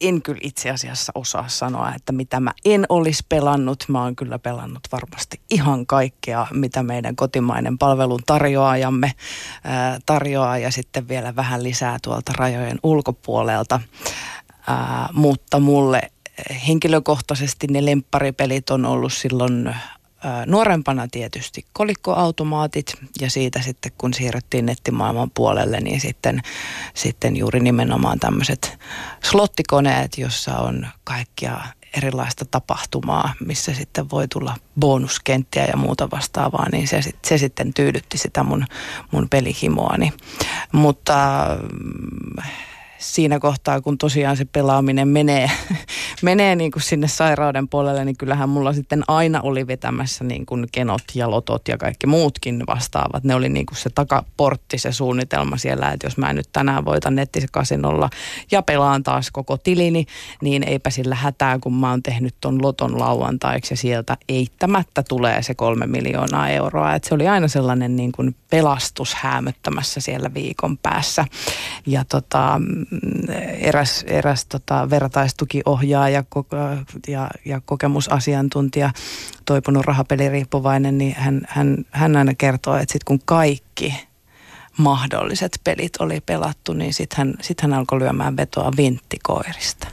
en 0.00 0.22
kyllä 0.22 0.40
itse 0.42 0.70
asiassa 0.70 1.12
osaa 1.14 1.48
sanoa, 1.48 1.94
että 1.94 2.12
mitä 2.12 2.40
mä 2.40 2.52
en 2.64 2.86
olisi 2.88 3.26
pelannut. 3.28 3.84
Mä 3.88 4.02
oon 4.02 4.16
kyllä 4.16 4.38
pelannut 4.38 4.80
varmasti 4.92 5.40
ihan 5.50 5.86
kaikkea, 5.86 6.46
mitä 6.50 6.82
meidän 6.82 7.16
kotimainen 7.16 7.78
palvelun 7.78 8.22
tarjoajamme 8.26 9.12
ää, 9.64 9.98
tarjoaa 10.06 10.58
ja 10.58 10.70
sitten 10.70 11.08
vielä 11.08 11.36
vähän 11.36 11.62
lisää 11.62 11.98
tuolta 12.02 12.32
rajojen 12.36 12.78
ulkopuolelta. 12.82 13.80
Ää, 14.66 15.08
mutta 15.12 15.60
mulle 15.60 16.00
henkilökohtaisesti 16.68 17.66
ne 17.66 17.84
lempparipelit 17.84 18.70
on 18.70 18.84
ollut 18.86 19.12
silloin 19.12 19.74
nuorempana 20.46 21.08
tietysti 21.10 21.64
kolikkoautomaatit 21.72 22.94
ja 23.20 23.30
siitä 23.30 23.62
sitten 23.62 23.92
kun 23.98 24.14
siirryttiin 24.14 24.66
nettimaailman 24.66 25.30
puolelle, 25.34 25.80
niin 25.80 26.00
sitten, 26.00 26.40
sitten 26.94 27.36
juuri 27.36 27.60
nimenomaan 27.60 28.18
tämmöiset 28.18 28.78
slottikoneet, 29.24 30.18
jossa 30.18 30.58
on 30.58 30.86
kaikkia 31.04 31.60
erilaista 31.96 32.44
tapahtumaa, 32.44 33.34
missä 33.46 33.74
sitten 33.74 34.10
voi 34.10 34.28
tulla 34.28 34.56
bonuskenttiä 34.80 35.64
ja 35.64 35.76
muuta 35.76 36.10
vastaavaa, 36.10 36.68
niin 36.72 36.88
se, 36.88 37.00
se 37.24 37.38
sitten 37.38 37.74
tyydytti 37.74 38.18
sitä 38.18 38.42
mun, 38.42 38.66
mun 39.10 39.28
pelihimoani. 39.28 40.12
Mutta 40.72 41.46
siinä 43.02 43.38
kohtaa, 43.38 43.80
kun 43.80 43.98
tosiaan 43.98 44.36
se 44.36 44.44
pelaaminen 44.44 45.08
menee, 45.08 45.50
menee 46.22 46.56
niin 46.56 46.70
kuin 46.70 46.82
sinne 46.82 47.08
sairauden 47.08 47.68
puolelle, 47.68 48.04
niin 48.04 48.16
kyllähän 48.16 48.48
mulla 48.48 48.72
sitten 48.72 49.02
aina 49.08 49.40
oli 49.42 49.66
vetämässä 49.66 50.24
niin 50.24 50.46
kuin 50.46 50.66
kenot 50.72 51.02
ja 51.14 51.30
lotot 51.30 51.68
ja 51.68 51.78
kaikki 51.78 52.06
muutkin 52.06 52.62
vastaavat. 52.66 53.24
Ne 53.24 53.34
oli 53.34 53.48
niin 53.48 53.66
kuin 53.66 53.78
se 53.78 53.90
takaportti, 53.90 54.78
se 54.78 54.92
suunnitelma 54.92 55.56
siellä, 55.56 55.90
että 55.90 56.06
jos 56.06 56.16
mä 56.16 56.32
nyt 56.32 56.48
tänään 56.52 56.84
voitan 56.84 57.14
nettisekasinolla 57.14 58.10
ja 58.50 58.62
pelaan 58.62 59.02
taas 59.02 59.30
koko 59.30 59.56
tilini, 59.56 60.06
niin 60.42 60.62
eipä 60.62 60.90
sillä 60.90 61.14
hätää, 61.14 61.58
kun 61.58 61.74
mä 61.74 61.90
oon 61.90 62.02
tehnyt 62.02 62.34
ton 62.40 62.62
loton 62.62 62.98
lauantaiksi 62.98 63.72
ja 63.72 63.76
sieltä 63.76 64.16
eittämättä 64.28 65.02
tulee 65.08 65.42
se 65.42 65.54
kolme 65.54 65.86
miljoonaa 65.86 66.48
euroa. 66.48 66.94
Et 66.94 67.04
se 67.04 67.14
oli 67.14 67.28
aina 67.28 67.48
sellainen 67.48 67.96
niin 67.96 68.12
kuin 68.12 68.36
pelastus 68.50 69.14
häämöttämässä 69.14 70.00
siellä 70.00 70.34
viikon 70.34 70.78
päässä. 70.78 71.24
Ja 71.86 72.04
tota, 72.04 72.60
eräs, 73.58 74.04
eräs 74.06 74.46
tota, 74.46 74.90
vertaistukiohjaaja 74.90 76.24
ja, 77.08 77.30
ja 77.44 77.60
kokemusasiantuntija, 77.64 78.90
toipunut 79.44 79.84
rahapeliriippuvainen, 79.84 80.98
niin 80.98 81.14
hän, 81.18 81.42
hän, 81.48 81.84
hän 81.90 82.16
aina 82.16 82.34
kertoo, 82.34 82.76
että 82.76 82.92
sitten 82.92 83.04
kun 83.06 83.20
kaikki 83.24 83.94
mahdolliset 84.78 85.60
pelit 85.64 85.96
oli 85.98 86.20
pelattu, 86.20 86.72
niin 86.72 86.94
sitten 86.94 87.16
hän, 87.18 87.34
sit 87.40 87.60
hän 87.60 87.74
alkoi 87.74 88.00
lyömään 88.00 88.36
vetoa 88.36 88.72
vinttikoirista. 88.76 89.88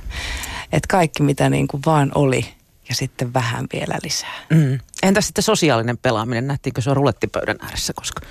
Että 0.71 0.87
kaikki 0.89 1.23
mitä 1.23 1.49
niin 1.49 1.67
kuin 1.67 1.81
vaan 1.85 2.11
oli 2.15 2.45
ja 2.89 2.95
sitten 2.95 3.33
vähän 3.33 3.65
vielä 3.73 3.97
lisää. 4.03 4.35
Mm. 4.49 4.79
Entä 5.03 5.21
sitten 5.21 5.43
sosiaalinen 5.43 5.97
pelaaminen? 5.97 6.47
Nähtiinkö 6.47 6.81
se 6.81 6.89
on 6.89 6.95
rulettipöydän 6.95 7.57
ääressä 7.61 7.93
koska? 7.93 8.21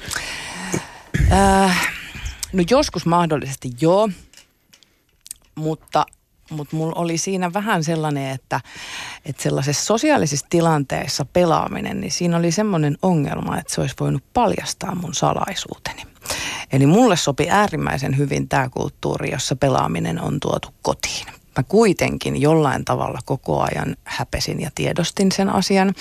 Äh, 1.33 1.93
no 2.53 2.65
joskus 2.71 3.07
mahdollisesti 3.07 3.71
joo 3.81 4.09
mutta 5.59 6.07
mutta 6.51 6.77
mulla 6.77 7.01
oli 7.01 7.19
siinä 7.19 7.53
vähän 7.53 7.85
sellainen, 7.85 8.31
että, 8.31 8.61
että 9.25 9.43
sellaisessa 9.43 9.85
sosiaalisessa 9.85 10.47
tilanteessa 10.51 11.25
pelaaminen, 11.25 12.01
niin 12.01 12.11
siinä 12.11 12.37
oli 12.37 12.53
semmoinen 12.53 12.99
ongelma, 13.03 13.59
että 13.59 13.75
se 13.75 13.81
olisi 13.81 13.95
voinut 14.01 14.25
paljastaa 14.35 14.95
mun 14.95 15.15
salaisuuteni. 15.15 16.03
Eli 16.73 16.87
mulle 16.87 17.17
sopi 17.17 17.51
äärimmäisen 17.51 18.19
hyvin 18.19 18.49
tämä 18.49 18.69
kulttuuri, 18.69 19.31
jossa 19.31 19.57
pelaaminen 19.57 20.23
on 20.23 20.41
tuotu 20.41 20.69
kotiin. 20.83 21.27
Mä 21.57 21.63
kuitenkin 21.63 22.41
jollain 22.41 22.85
tavalla 22.85 23.19
koko 23.25 23.61
ajan 23.61 23.97
häpesin 24.05 24.61
ja 24.61 24.71
tiedostin 24.75 25.33
sen 25.33 25.49
asian. 25.49 25.95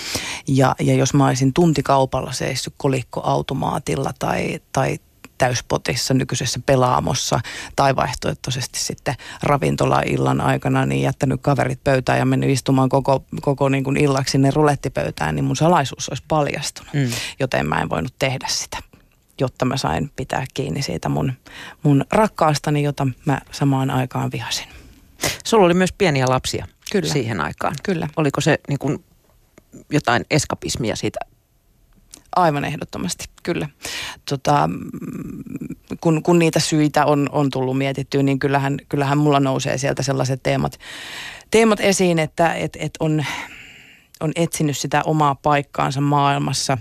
Ja, 0.48 0.76
ja 0.80 0.94
jos 0.94 1.14
mä 1.14 1.28
olisin 1.28 1.54
tuntikaupalla 1.54 2.32
seissyt 2.32 2.74
kolikkoautomaatilla 2.78 4.12
tai, 4.20 4.60
tai 4.72 5.00
täyspotissa 5.38 6.14
nykyisessä 6.14 6.60
pelaamossa 6.66 7.40
tai 7.76 7.96
vaihtoehtoisesti 7.96 8.80
sitten 8.80 9.16
ravintola-illan 9.44 10.42
aikana 10.42 10.86
niin 10.86 11.02
jättänyt 11.02 11.42
kaverit 11.42 11.84
pöytään 11.84 12.20
ja 12.20 12.26
mennyt 12.26 12.50
istumaan 12.50 12.90
koko, 12.90 13.24
koko 13.42 13.70
niin 13.70 13.84
kuin 13.84 13.98
illaksi 13.98 14.32
sinne 14.32 14.52
rulettipöytään, 14.52 15.36
niin 15.36 15.46
mun 15.46 15.56
salaisuus 15.56 16.10
olisi 16.10 16.24
paljastunut, 16.28 16.94
mm. 16.94 17.12
joten 17.40 17.68
mä 17.68 17.82
en 17.82 17.90
voinut 17.90 18.14
tehdä 18.20 18.48
sitä 18.50 18.78
jotta 19.42 19.66
mä 19.66 19.78
sain 19.78 20.12
pitää 20.16 20.46
kiinni 20.54 20.82
siitä 20.82 21.10
mun, 21.10 21.34
mun 21.84 22.06
rakkaastani, 22.12 22.84
jota 22.84 23.08
mä 23.26 23.42
samaan 23.52 23.90
aikaan 23.90 24.32
vihasin. 24.32 24.68
Sulla 25.46 25.66
oli 25.66 25.74
myös 25.74 25.94
pieniä 25.94 26.26
lapsia 26.28 26.68
Kyllä. 26.92 27.14
siihen 27.14 27.42
aikaan. 27.42 27.76
Kyllä. 27.84 28.08
Oliko 28.18 28.42
se 28.42 28.60
niin 28.68 28.80
kuin 28.80 29.04
jotain 29.92 30.26
eskapismia 30.32 30.96
siitä 30.96 31.20
Aivan 32.38 32.66
ehdottomasti, 32.66 33.26
kyllä. 33.44 33.70
Tota, 34.30 34.70
kun, 36.02 36.24
kun 36.24 36.40
niitä 36.40 36.60
syitä 36.60 37.06
on, 37.06 37.30
on 37.32 37.50
tullut 37.50 37.78
mietittyä, 37.78 38.24
niin 38.24 38.40
kyllähän, 38.40 38.78
kyllähän 38.90 39.18
mulla 39.18 39.40
nousee 39.40 39.78
sieltä 39.78 40.04
sellaiset 40.04 40.44
teemat, 40.44 40.80
teemat 41.52 41.80
esiin, 41.80 42.20
että 42.20 42.54
et, 42.54 42.78
et 42.80 42.92
on, 43.00 43.26
on 44.20 44.32
etsinyt 44.36 44.78
sitä 44.78 45.02
omaa 45.06 45.36
paikkaansa 45.36 46.02
maailmassa 46.02 46.78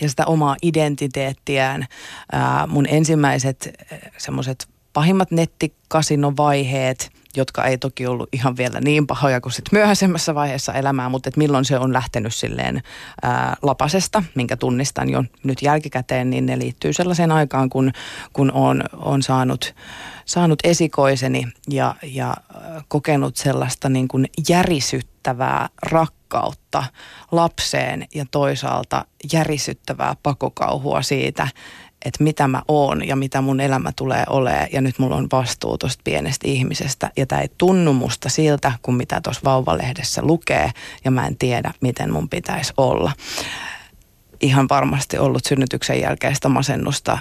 ja 0.00 0.08
sitä 0.08 0.26
omaa 0.26 0.56
identiteettiään. 0.62 1.86
Ää, 2.32 2.66
mun 2.66 2.86
ensimmäiset 2.88 3.70
semmoiset 4.18 4.68
pahimmat 4.92 5.30
nettikasinovaiheet– 5.30 7.10
jotka 7.36 7.64
ei 7.64 7.78
toki 7.78 8.06
ollut 8.06 8.28
ihan 8.32 8.56
vielä 8.56 8.80
niin 8.80 9.06
pahoja 9.06 9.40
kuin 9.40 9.52
sitten 9.52 9.78
myöhäisemmässä 9.78 10.34
vaiheessa 10.34 10.72
elämää, 10.72 11.08
mutta 11.08 11.28
et 11.28 11.36
milloin 11.36 11.64
se 11.64 11.78
on 11.78 11.92
lähtenyt 11.92 12.34
silleen 12.34 12.82
ää, 13.22 13.56
lapasesta, 13.62 14.22
minkä 14.34 14.56
tunnistan 14.56 15.10
jo 15.10 15.24
nyt 15.44 15.62
jälkikäteen, 15.62 16.30
niin 16.30 16.46
ne 16.46 16.58
liittyy 16.58 16.92
sellaiseen 16.92 17.32
aikaan, 17.32 17.70
kun, 17.70 17.92
kun 18.32 18.52
on, 18.52 18.82
on 18.96 19.22
saanut, 19.22 19.74
saanut 20.24 20.58
esikoiseni 20.64 21.46
ja, 21.68 21.94
ja 22.02 22.34
kokenut 22.88 23.36
sellaista 23.36 23.88
niin 23.88 24.08
kuin 24.08 24.26
järisyttävää 24.48 25.68
rakkautta 25.82 26.84
lapseen 27.32 28.06
ja 28.14 28.24
toisaalta 28.30 29.04
järisyttävää 29.32 30.16
pakokauhua 30.22 31.02
siitä, 31.02 31.48
että 32.04 32.24
mitä 32.24 32.48
mä 32.48 32.62
oon 32.68 33.08
ja 33.08 33.16
mitä 33.16 33.40
mun 33.40 33.60
elämä 33.60 33.92
tulee 33.96 34.24
olemaan 34.30 34.68
ja 34.72 34.80
nyt 34.80 34.98
mulla 34.98 35.16
on 35.16 35.26
vastuu 35.32 35.78
tuosta 35.78 36.00
pienestä 36.04 36.48
ihmisestä 36.48 37.10
ja 37.16 37.26
tämä 37.26 37.40
ei 37.40 37.50
tunnu 37.58 37.92
musta 37.92 38.28
siltä 38.28 38.72
kuin 38.82 38.94
mitä 38.94 39.20
tuossa 39.20 39.40
vauvalehdessä 39.44 40.22
lukee 40.24 40.70
ja 41.04 41.10
mä 41.10 41.26
en 41.26 41.36
tiedä 41.36 41.72
miten 41.80 42.12
mun 42.12 42.28
pitäisi 42.28 42.72
olla. 42.76 43.12
Ihan 44.40 44.68
varmasti 44.70 45.18
ollut 45.18 45.44
synnytyksen 45.44 46.00
jälkeistä 46.00 46.48
masennusta, 46.48 47.18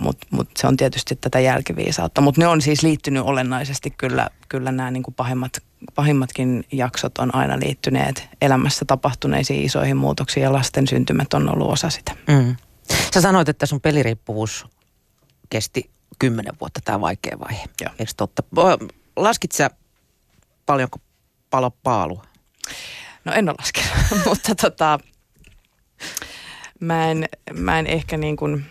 mutta 0.00 0.26
mut 0.30 0.48
se 0.56 0.66
on 0.66 0.76
tietysti 0.76 1.16
tätä 1.16 1.40
jälkiviisautta. 1.40 2.20
Mutta 2.20 2.40
ne 2.40 2.46
on 2.46 2.62
siis 2.62 2.82
liittynyt 2.82 3.22
olennaisesti 3.22 3.90
kyllä, 3.90 4.28
kyllä 4.48 4.72
nämä 4.72 4.90
niin 4.90 5.02
pahimmat, 5.16 5.52
pahimmatkin 5.94 6.64
jaksot 6.72 7.18
on 7.18 7.34
aina 7.34 7.58
liittyneet 7.58 8.28
elämässä 8.42 8.84
tapahtuneisiin 8.84 9.64
isoihin 9.64 9.96
muutoksiin 9.96 10.44
ja 10.44 10.52
lasten 10.52 10.86
syntymät 10.86 11.34
on 11.34 11.54
ollut 11.54 11.72
osa 11.72 11.90
sitä. 11.90 12.12
Mm. 12.28 12.56
Sä 13.14 13.20
sanoit, 13.20 13.48
että 13.48 13.66
sun 13.66 13.80
peliriippuvuus 13.80 14.66
kesti 15.50 15.90
kymmenen 16.18 16.54
vuotta 16.60 16.80
tämä 16.84 17.00
vaikea 17.00 17.38
vaihe. 17.38 17.64
Joo. 17.80 17.90
Eikö 17.98 18.12
totta? 18.16 18.42
Laskit 19.16 19.52
sä 19.52 19.70
paljonko 20.66 20.98
palo 21.50 21.70
paalua? 21.70 22.24
No 23.24 23.32
en 23.32 23.48
ole 23.48 23.56
laskenut, 23.58 23.90
mutta 24.26 24.54
tota, 24.54 24.98
mä 26.80 27.10
en, 27.10 27.28
mä 27.54 27.78
en 27.78 27.86
ehkä 27.86 28.16
niin 28.16 28.36
kuin, 28.36 28.64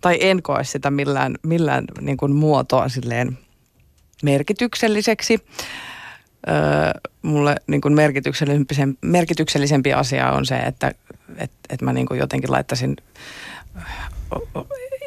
tai 0.00 0.18
en 0.20 0.42
koe 0.42 0.64
sitä 0.64 0.90
millään, 0.90 1.36
millään 1.42 1.84
niin 2.00 2.16
kuin 2.16 2.34
muotoa 2.34 2.88
silleen 2.88 3.38
merkitykselliseksi. 4.22 5.38
Öö, 6.48 6.54
mulle 7.22 7.56
niin 7.66 7.80
kuin 7.80 7.94
merkityksellisempi, 7.94 8.74
merkityksellisempi 9.02 9.92
asia 9.92 10.32
on 10.32 10.46
se, 10.46 10.56
että 10.56 10.92
et, 11.38 11.50
et 11.70 11.82
mä 11.82 11.92
niin 11.92 12.06
kuin 12.06 12.20
jotenkin 12.20 12.52
laittaisin 12.52 12.96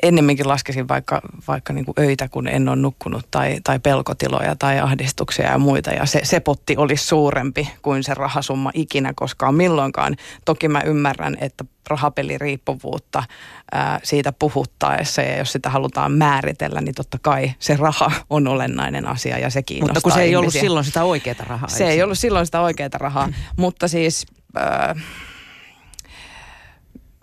ennemminkin 0.04 0.48
laskesin 0.48 0.88
vaikka, 0.88 1.22
vaikka 1.48 1.74
niin 1.74 1.86
kuin 1.86 1.96
öitä, 2.00 2.28
kun 2.28 2.48
en 2.48 2.70
ole 2.70 2.76
nukkunut 2.76 3.28
tai, 3.32 3.58
tai 3.64 3.80
pelkotiloja 3.80 4.56
tai 4.56 4.80
ahdistuksia 4.80 5.52
ja 5.52 5.58
muita. 5.58 5.92
Ja 5.92 6.06
se, 6.06 6.22
se 6.24 6.40
potti 6.40 6.78
olisi 6.78 7.08
suurempi 7.08 7.70
kuin 7.82 8.04
se 8.04 8.14
rahasumma 8.14 8.72
ikinä 8.74 9.14
koskaan 9.16 9.56
milloinkaan. 9.56 10.16
Toki 10.46 10.68
mä 10.68 10.82
ymmärrän, 10.86 11.38
että 11.42 11.66
rahapeliriippuvuutta 11.88 13.24
ää, 13.72 14.00
siitä 14.04 14.34
puhuttaessa 14.40 15.22
ja 15.22 15.38
jos 15.38 15.52
sitä 15.52 15.70
halutaan 15.70 16.12
määritellä, 16.12 16.82
niin 16.82 16.96
totta 16.96 17.18
kai 17.22 17.54
se 17.60 17.76
raha 17.76 18.12
on 18.30 18.48
olennainen 18.48 19.08
asia 19.08 19.40
ja 19.40 19.50
se 19.50 19.64
kiinnostaa 19.64 19.94
Mutta 19.94 20.02
kun 20.02 20.12
se 20.12 20.22
ei 20.22 20.26
ihmisiä. 20.26 20.40
ollut 20.40 20.54
silloin 20.54 20.86
sitä 20.86 21.04
oikeaa 21.04 21.46
rahaa. 21.48 21.70
Se 21.70 21.88
ei 21.88 22.04
ollut 22.04 22.20
silloin 22.20 22.46
sitä 22.46 22.62
oikeaa 22.62 22.90
rahaa, 22.94 23.30
mutta 23.58 23.88
siis... 23.88 24.26
Ää, 24.56 24.96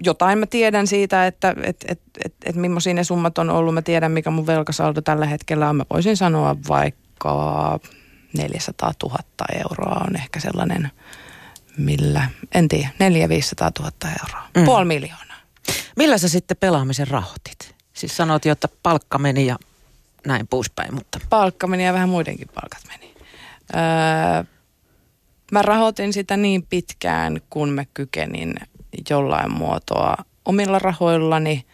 jotain 0.00 0.38
mä 0.38 0.46
tiedän 0.46 0.86
siitä, 0.86 1.26
että 1.26 1.54
et, 1.62 1.84
et, 1.88 2.00
et, 2.24 2.34
et 2.44 2.56
millaisia 2.56 2.94
ne 2.94 3.04
summat 3.04 3.38
on 3.38 3.50
ollut. 3.50 3.74
Mä 3.74 3.82
tiedän, 3.82 4.12
mikä 4.12 4.30
mun 4.30 4.46
velkasaldo 4.46 5.00
tällä 5.00 5.26
hetkellä 5.26 5.68
on. 5.68 5.76
Mä 5.76 5.84
voisin 5.90 6.16
sanoa 6.16 6.56
vaikka 6.68 7.80
400 8.36 8.92
000 9.02 9.18
euroa 9.64 10.04
on 10.08 10.16
ehkä 10.16 10.40
sellainen, 10.40 10.90
millä, 11.76 12.28
en 12.54 12.68
tiedä, 12.68 12.88
4 12.98 13.28
500 13.28 13.70
000 13.78 13.92
euroa. 14.04 14.48
Mm. 14.56 14.64
Puoli 14.64 14.84
miljoonaa. 14.84 15.36
Millä 15.96 16.18
sä 16.18 16.28
sitten 16.28 16.56
pelaamisen 16.56 17.08
rahoitit? 17.08 17.74
Siis 17.92 18.16
sanoit 18.16 18.44
jo, 18.44 18.52
että 18.52 18.68
palkka 18.82 19.18
meni 19.18 19.46
ja 19.46 19.56
näin 20.26 20.46
poispäin, 20.46 20.94
mutta... 20.94 21.20
Palkka 21.30 21.66
meni 21.66 21.86
ja 21.86 21.92
vähän 21.92 22.08
muidenkin 22.08 22.48
palkat 22.54 22.80
meni. 22.88 23.14
Öö, 23.74 24.44
mä 25.52 25.62
rahoitin 25.62 26.12
sitä 26.12 26.36
niin 26.36 26.66
pitkään, 26.70 27.40
kun 27.50 27.68
mä 27.68 27.84
kykenin 27.94 28.54
jollain 29.10 29.52
muotoa 29.52 30.16
omilla 30.44 30.78
rahoillani, 30.78 31.64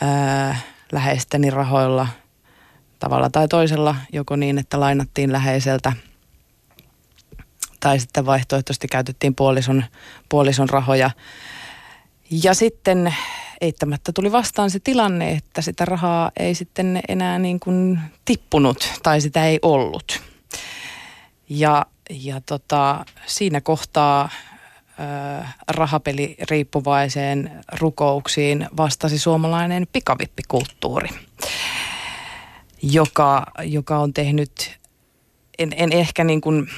ää, 0.00 0.56
läheisteni 0.92 1.50
rahoilla 1.50 2.06
tavalla 2.98 3.30
tai 3.30 3.48
toisella, 3.48 3.96
joko 4.12 4.36
niin, 4.36 4.58
että 4.58 4.80
lainattiin 4.80 5.32
läheiseltä 5.32 5.92
tai 7.80 8.00
sitten 8.00 8.26
vaihtoehtoisesti 8.26 8.88
käytettiin 8.88 9.34
puolison, 9.34 9.84
puolison 10.28 10.68
rahoja. 10.68 11.10
Ja 12.30 12.54
sitten 12.54 13.14
eittämättä 13.60 14.12
tuli 14.12 14.32
vastaan 14.32 14.70
se 14.70 14.78
tilanne, 14.78 15.30
että 15.30 15.62
sitä 15.62 15.84
rahaa 15.84 16.30
ei 16.36 16.54
sitten 16.54 17.00
enää 17.08 17.38
niin 17.38 17.60
kuin 17.60 17.98
tippunut 18.24 18.92
tai 19.02 19.20
sitä 19.20 19.46
ei 19.46 19.58
ollut. 19.62 20.22
Ja, 21.48 21.86
ja 22.10 22.40
tota, 22.40 23.04
siinä 23.26 23.60
kohtaa 23.60 24.28
rahapeliriippuvaiseen 25.68 27.50
rukouksiin 27.80 28.68
vastasi 28.76 29.18
suomalainen 29.18 29.86
pikavippikulttuuri, 29.92 31.08
joka, 32.82 33.46
joka 33.64 33.98
on 33.98 34.14
tehnyt, 34.14 34.78
en, 35.58 35.72
en 35.76 35.92
ehkä 35.92 36.24
niin 36.24 36.40
kuin, 36.40 36.68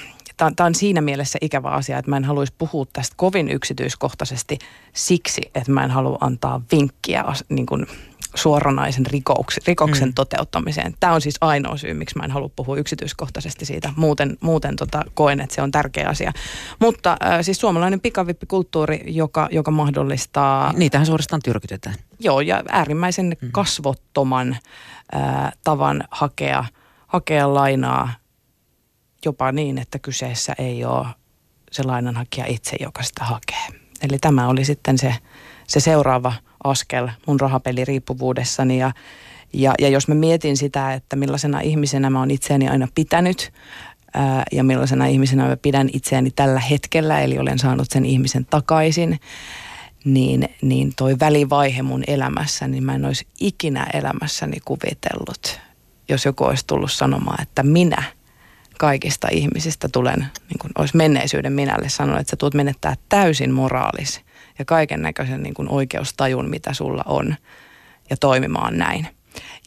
tämä 0.56 0.66
on 0.66 0.74
siinä 0.74 1.00
mielessä 1.00 1.38
ikävä 1.40 1.68
asia, 1.68 1.98
että 1.98 2.10
mä 2.10 2.16
en 2.16 2.24
haluaisi 2.24 2.54
puhua 2.58 2.86
tästä 2.92 3.14
kovin 3.16 3.48
yksityiskohtaisesti 3.48 4.58
siksi, 4.92 5.42
että 5.54 5.72
mä 5.72 5.84
en 5.84 5.90
halua 5.90 6.18
antaa 6.20 6.60
vinkkiä 6.72 7.24
niin 7.48 7.66
kuin 7.66 7.86
suoranaisen 8.34 9.06
rikoks, 9.06 9.60
rikoksen 9.66 10.08
mm. 10.08 10.14
toteuttamiseen. 10.14 10.94
Tämä 11.00 11.12
on 11.12 11.20
siis 11.20 11.36
ainoa 11.40 11.76
syy, 11.76 11.94
miksi 11.94 12.18
mä 12.18 12.24
en 12.24 12.30
halua 12.30 12.50
puhua 12.56 12.76
yksityiskohtaisesti 12.76 13.64
siitä. 13.64 13.92
Muuten, 13.96 14.36
muuten 14.40 14.76
tota, 14.76 15.02
koen, 15.14 15.40
että 15.40 15.54
se 15.54 15.62
on 15.62 15.70
tärkeä 15.70 16.08
asia. 16.08 16.32
Mutta 16.80 17.16
äh, 17.24 17.38
siis 17.42 17.60
suomalainen 17.60 18.00
pikavippikulttuuri, 18.00 19.04
joka, 19.06 19.48
joka 19.50 19.70
mahdollistaa... 19.70 20.72
Niitähän 20.72 21.06
suorastaan 21.06 21.42
tyrkytetään. 21.42 21.94
Joo, 22.20 22.40
ja 22.40 22.62
äärimmäisen 22.68 23.36
mm. 23.40 23.52
kasvottoman 23.52 24.56
äh, 25.16 25.52
tavan 25.64 26.04
hakea, 26.10 26.64
hakea 27.06 27.54
lainaa 27.54 28.12
jopa 29.24 29.52
niin, 29.52 29.78
että 29.78 29.98
kyseessä 29.98 30.54
ei 30.58 30.84
ole 30.84 31.06
se 31.70 31.82
lainanhakija 31.82 32.46
itse, 32.46 32.76
joka 32.80 33.02
sitä 33.02 33.24
hakee. 33.24 33.80
Eli 34.02 34.18
tämä 34.18 34.48
oli 34.48 34.64
sitten 34.64 34.98
se, 34.98 35.14
se 35.68 35.80
seuraava 35.80 36.32
askel 36.64 37.08
mun 37.26 37.40
rahapeliriippuvuudessani 37.40 38.78
ja, 38.78 38.92
ja, 39.52 39.74
ja 39.80 39.88
jos 39.88 40.08
mä 40.08 40.14
mietin 40.14 40.56
sitä, 40.56 40.94
että 40.94 41.16
millaisena 41.16 41.60
ihmisenä 41.60 42.10
mä 42.10 42.18
oon 42.18 42.30
itseäni 42.30 42.68
aina 42.68 42.88
pitänyt 42.94 43.52
ää, 44.14 44.42
ja 44.52 44.64
millaisena 44.64 45.06
ihmisenä 45.06 45.48
mä 45.48 45.56
pidän 45.56 45.88
itseäni 45.92 46.30
tällä 46.30 46.60
hetkellä, 46.60 47.20
eli 47.20 47.38
olen 47.38 47.58
saanut 47.58 47.90
sen 47.90 48.04
ihmisen 48.04 48.46
takaisin, 48.50 49.20
niin, 50.04 50.48
niin 50.62 50.92
toi 50.96 51.16
välivaihe 51.20 51.82
mun 51.82 52.04
elämässä, 52.06 52.68
niin 52.68 52.84
mä 52.84 52.94
en 52.94 53.04
olisi 53.04 53.26
ikinä 53.40 53.86
elämässäni 53.92 54.60
kuvitellut, 54.64 55.60
jos 56.08 56.24
joku 56.24 56.44
olisi 56.44 56.66
tullut 56.66 56.92
sanomaan, 56.92 57.42
että 57.42 57.62
minä 57.62 58.02
kaikista 58.82 59.28
ihmisistä 59.30 59.88
tulen, 59.92 60.18
niin 60.20 60.58
kuin 60.60 60.72
olisi 60.78 60.96
menneisyyden 60.96 61.52
minälle 61.52 61.88
sanonut, 61.88 62.20
että 62.20 62.30
sä 62.30 62.36
tulet 62.36 62.54
menettää 62.54 62.94
täysin 63.08 63.50
moraalis 63.50 64.20
ja 64.58 64.64
kaiken 64.64 65.02
näköisen 65.02 65.42
niin 65.42 65.54
kuin 65.54 65.68
oikeustajun, 65.68 66.50
mitä 66.50 66.74
sulla 66.74 67.02
on, 67.06 67.36
ja 68.10 68.16
toimimaan 68.16 68.78
näin. 68.78 69.06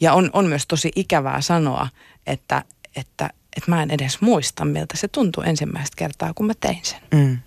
Ja 0.00 0.12
on, 0.12 0.30
on 0.32 0.46
myös 0.46 0.66
tosi 0.66 0.90
ikävää 0.96 1.40
sanoa, 1.40 1.88
että, 2.26 2.64
että, 2.96 3.30
että 3.56 3.70
mä 3.70 3.82
en 3.82 3.90
edes 3.90 4.20
muista, 4.20 4.64
miltä 4.64 4.96
se 4.96 5.08
tuntui 5.08 5.44
ensimmäistä 5.46 5.94
kertaa, 5.96 6.34
kun 6.34 6.46
mä 6.46 6.52
tein 6.60 6.80
sen. 6.82 7.00
Mm. 7.14 7.38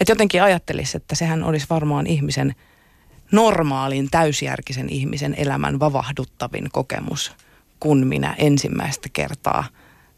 Että 0.00 0.10
jotenkin 0.12 0.42
ajattelisi, 0.42 0.96
että 0.96 1.14
sehän 1.14 1.44
olisi 1.44 1.66
varmaan 1.70 2.06
ihmisen 2.06 2.54
normaalin, 3.32 4.08
täysjärkisen 4.10 4.88
ihmisen 4.88 5.34
elämän 5.38 5.80
vavahduttavin 5.80 6.68
kokemus, 6.72 7.32
kun 7.80 8.06
minä 8.06 8.34
ensimmäistä 8.38 9.08
kertaa 9.12 9.64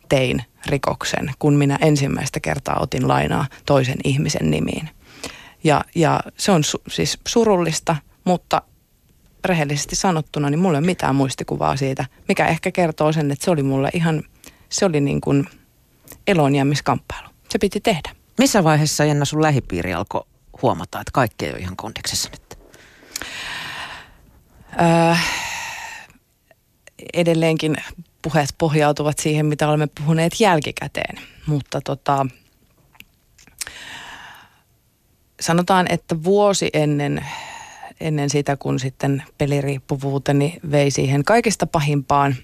tein 0.09 0.45
rikoksen, 0.67 1.31
kun 1.39 1.55
minä 1.55 1.79
ensimmäistä 1.81 2.41
kertaa 2.41 2.81
otin 2.81 3.09
lainaa 3.09 3.47
toisen 3.67 3.99
ihmisen 4.05 4.51
nimiin. 4.51 4.91
Ja, 5.65 5.85
ja 5.95 6.21
se 6.37 6.53
on 6.53 6.65
su, 6.65 6.83
siis 6.89 7.19
surullista, 7.29 7.97
mutta 8.25 8.63
rehellisesti 9.45 9.97
sanottuna, 9.97 10.51
niin 10.51 10.59
mulla 10.59 10.79
ei 10.79 10.81
ole 10.81 10.87
mitään 10.87 11.15
muistikuvaa 11.15 11.77
siitä, 11.77 12.05
mikä 12.29 12.47
ehkä 12.47 12.71
kertoo 12.71 13.13
sen, 13.13 13.31
että 13.31 13.45
se 13.45 13.51
oli 13.51 13.63
mulle 13.63 13.91
ihan, 13.95 14.23
se 14.69 14.85
oli 14.85 15.01
niin 15.01 15.21
kuin 15.21 15.49
elonjäämiskamppailu. 16.27 17.29
Se 17.49 17.59
piti 17.59 17.81
tehdä. 17.81 18.11
Missä 18.39 18.65
vaiheessa 18.65 19.05
Jenna 19.05 19.25
sun 19.25 19.43
lähipiiri 19.43 19.95
alkoi 19.95 20.27
huomata, 20.63 21.01
että 21.01 21.11
kaikki 21.13 21.47
ei 21.47 21.53
ole 21.53 21.61
ihan 21.61 21.77
kondeksessa 21.77 22.31
nyt? 22.33 22.59
Öö, 24.81 25.15
edelleenkin 27.15 27.77
puheet 28.25 28.55
pohjautuvat 28.59 29.19
siihen, 29.19 29.47
mitä 29.47 29.69
olemme 29.69 29.89
puhuneet 30.01 30.41
jälkikäteen. 30.41 31.19
Mutta 31.47 31.81
tota, 31.81 32.27
sanotaan, 35.41 35.87
että 35.91 36.25
vuosi 36.25 36.71
ennen, 36.73 37.25
ennen 38.01 38.31
sitä, 38.31 38.57
kun 38.57 38.79
sitten 38.79 39.23
peliriippuvuuteni 39.39 40.61
vei 40.71 40.91
siihen 40.91 41.25
kaikista 41.25 41.67
pahimpaan, 41.67 42.37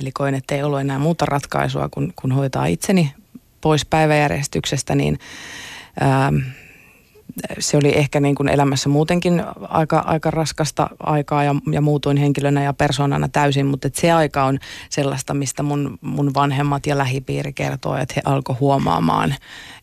eli 0.00 0.12
koin, 0.12 0.34
että 0.34 0.54
ei 0.54 0.62
ollut 0.62 0.80
enää 0.80 0.98
muuta 0.98 1.26
ratkaisua 1.26 1.88
kuin, 1.88 2.12
kun 2.16 2.32
hoitaa 2.32 2.66
itseni 2.66 3.12
pois 3.60 3.86
päiväjärjestyksestä, 3.86 4.94
niin 4.94 5.18
ää, 6.00 6.32
se 7.58 7.76
oli 7.76 7.98
ehkä 7.98 8.20
niin 8.20 8.34
kuin 8.34 8.48
elämässä 8.48 8.88
muutenkin 8.88 9.42
aika, 9.60 9.98
aika 9.98 10.30
raskasta 10.30 10.90
aikaa 11.00 11.44
ja, 11.44 11.54
ja 11.72 11.80
muutuin 11.80 12.16
henkilönä 12.16 12.62
ja 12.62 12.72
persoonana 12.72 13.28
täysin, 13.28 13.66
mutta 13.66 13.88
se 13.94 14.12
aika 14.12 14.44
on 14.44 14.58
sellaista, 14.90 15.34
mistä 15.34 15.62
mun, 15.62 15.98
mun 16.00 16.34
vanhemmat 16.34 16.86
ja 16.86 16.98
lähipiiri 16.98 17.52
kertoo, 17.52 17.96
että 17.96 18.14
he 18.16 18.22
alkoi 18.24 18.56
huomaamaan, 18.60 19.34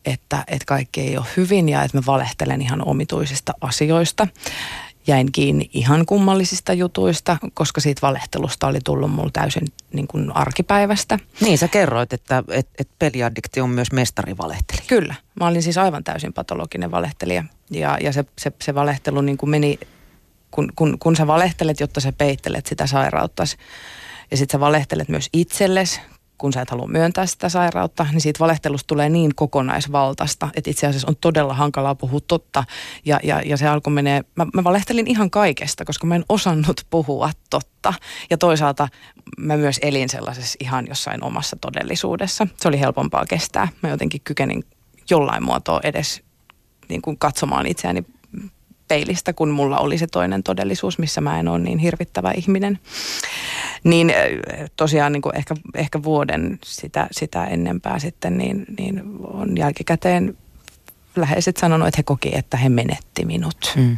että, 0.06 0.43
että 0.48 0.65
kaikki 0.67 1.02
ei 1.02 1.17
ole 1.17 1.26
hyvin 1.38 1.70
ja 1.70 1.84
että 1.84 1.98
mä 1.98 2.04
valehtelen 2.08 2.62
ihan 2.62 2.88
omituisista 2.88 3.54
asioista 3.62 4.28
jäin 5.08 5.32
kiinni 5.32 5.70
ihan 5.74 6.06
kummallisista 6.06 6.74
jutuista, 6.74 7.38
koska 7.54 7.82
siitä 7.82 8.02
valehtelusta 8.02 8.67
oli 8.67 8.80
tullut 8.84 9.12
mulle 9.12 9.32
täysin 9.34 9.67
niin 9.93 10.08
kuin 10.08 10.36
arkipäivästä. 10.36 11.20
Niin, 11.41 11.58
sä 11.58 11.67
kerroit, 11.67 12.13
että 12.13 12.43
et, 12.52 12.67
et 12.80 12.89
peliaddikti 13.00 13.62
on 13.62 13.70
myös 13.70 13.91
mestarivalehteli. 13.91 14.82
Kyllä. 14.88 15.15
Mä 15.39 15.48
olin 15.48 15.63
siis 15.63 15.78
aivan 15.78 16.04
täysin 16.04 16.34
patologinen 16.34 16.91
valehtelija. 16.91 17.43
Ja, 17.72 17.98
ja 18.02 18.13
se, 18.13 18.26
se, 18.38 18.52
se 18.62 18.76
valehtelu 18.76 19.22
niin 19.22 19.38
kuin 19.38 19.50
meni 19.50 19.80
kun, 20.52 20.72
kun, 20.76 21.00
kun 21.00 21.15
sä 21.15 21.28
valehtelet, 21.28 21.80
jotta 21.80 22.00
sä 22.00 22.12
peittelet 22.12 22.65
sitä 22.65 22.88
sairautta, 22.88 23.43
ja 24.32 24.38
sitten 24.38 24.58
sä 24.58 24.60
valehtelet 24.60 25.10
myös 25.10 25.30
itsellesi, 25.34 26.02
kun 26.38 26.54
sä 26.54 26.62
et 26.62 26.69
halua 26.69 26.88
myöntää 26.88 27.26
sitä 27.26 27.50
sairautta, 27.50 28.06
niin 28.12 28.21
siitä 28.21 28.39
valehtelusta 28.39 28.88
tulee 28.88 29.10
niin 29.10 29.36
kokonaisvaltaista, 29.36 30.50
että 30.56 30.69
itse 30.69 30.88
asiassa 30.88 31.08
on 31.08 31.15
todella 31.21 31.54
hankalaa 31.54 31.95
puhua 31.95 32.19
totta. 32.28 32.63
Ja, 33.06 33.19
ja, 33.23 33.41
ja 33.45 33.58
se 33.58 33.67
alkoi 33.67 33.93
menee, 33.93 34.23
mä, 34.36 34.45
mä 34.54 34.63
valehtelin 34.63 35.08
ihan 35.08 35.30
kaikesta, 35.30 35.86
koska 35.86 36.08
mä 36.08 36.15
en 36.15 36.26
osannut 36.30 36.86
puhua 36.89 37.30
totta. 37.50 37.93
Ja 38.30 38.38
toisaalta 38.38 38.88
mä 39.38 39.58
myös 39.58 39.80
elin 39.82 40.10
sellaisessa 40.10 40.58
ihan 40.62 40.88
jossain 40.88 41.23
omassa 41.23 41.58
todellisuudessa. 41.62 42.47
Se 42.58 42.67
oli 42.67 42.80
helpompaa 42.80 43.26
kestää. 43.26 43.67
Mä 43.84 43.89
jotenkin 43.89 44.21
kykenin 44.23 44.63
jollain 45.10 45.43
muotoa 45.43 45.80
edes 45.84 46.21
niin 46.89 47.02
kuin 47.02 47.17
katsomaan 47.17 47.67
itseäni 47.67 48.06
peilistä, 48.88 49.34
kun 49.34 49.50
mulla 49.50 49.78
oli 49.78 49.97
se 49.97 50.08
toinen 50.08 50.43
todellisuus, 50.43 51.00
missä 51.00 51.21
mä 51.21 51.39
en 51.39 51.47
ole 51.47 51.60
niin 51.60 51.78
hirvittävä 51.78 52.32
ihminen. 52.32 52.80
Niin 53.88 54.13
tosiaan 54.76 55.12
niin 55.12 55.21
kuin 55.21 55.36
ehkä, 55.36 55.56
ehkä 55.76 56.04
vuoden 56.04 56.60
sitä, 56.65 57.08
sitä 57.12 57.45
ennempää 57.45 58.00
sitten, 58.00 58.38
niin, 58.38 58.65
niin 58.78 59.04
on 59.23 59.58
jälkikäteen 59.58 60.38
läheiset 61.15 61.58
sanonut, 61.58 61.88
että 61.88 61.97
he 61.97 62.04
koki, 62.04 62.36
että 62.36 62.58
he 62.58 62.69
menetti 62.69 63.26
minut. 63.26 63.73
Mm. 63.76 63.97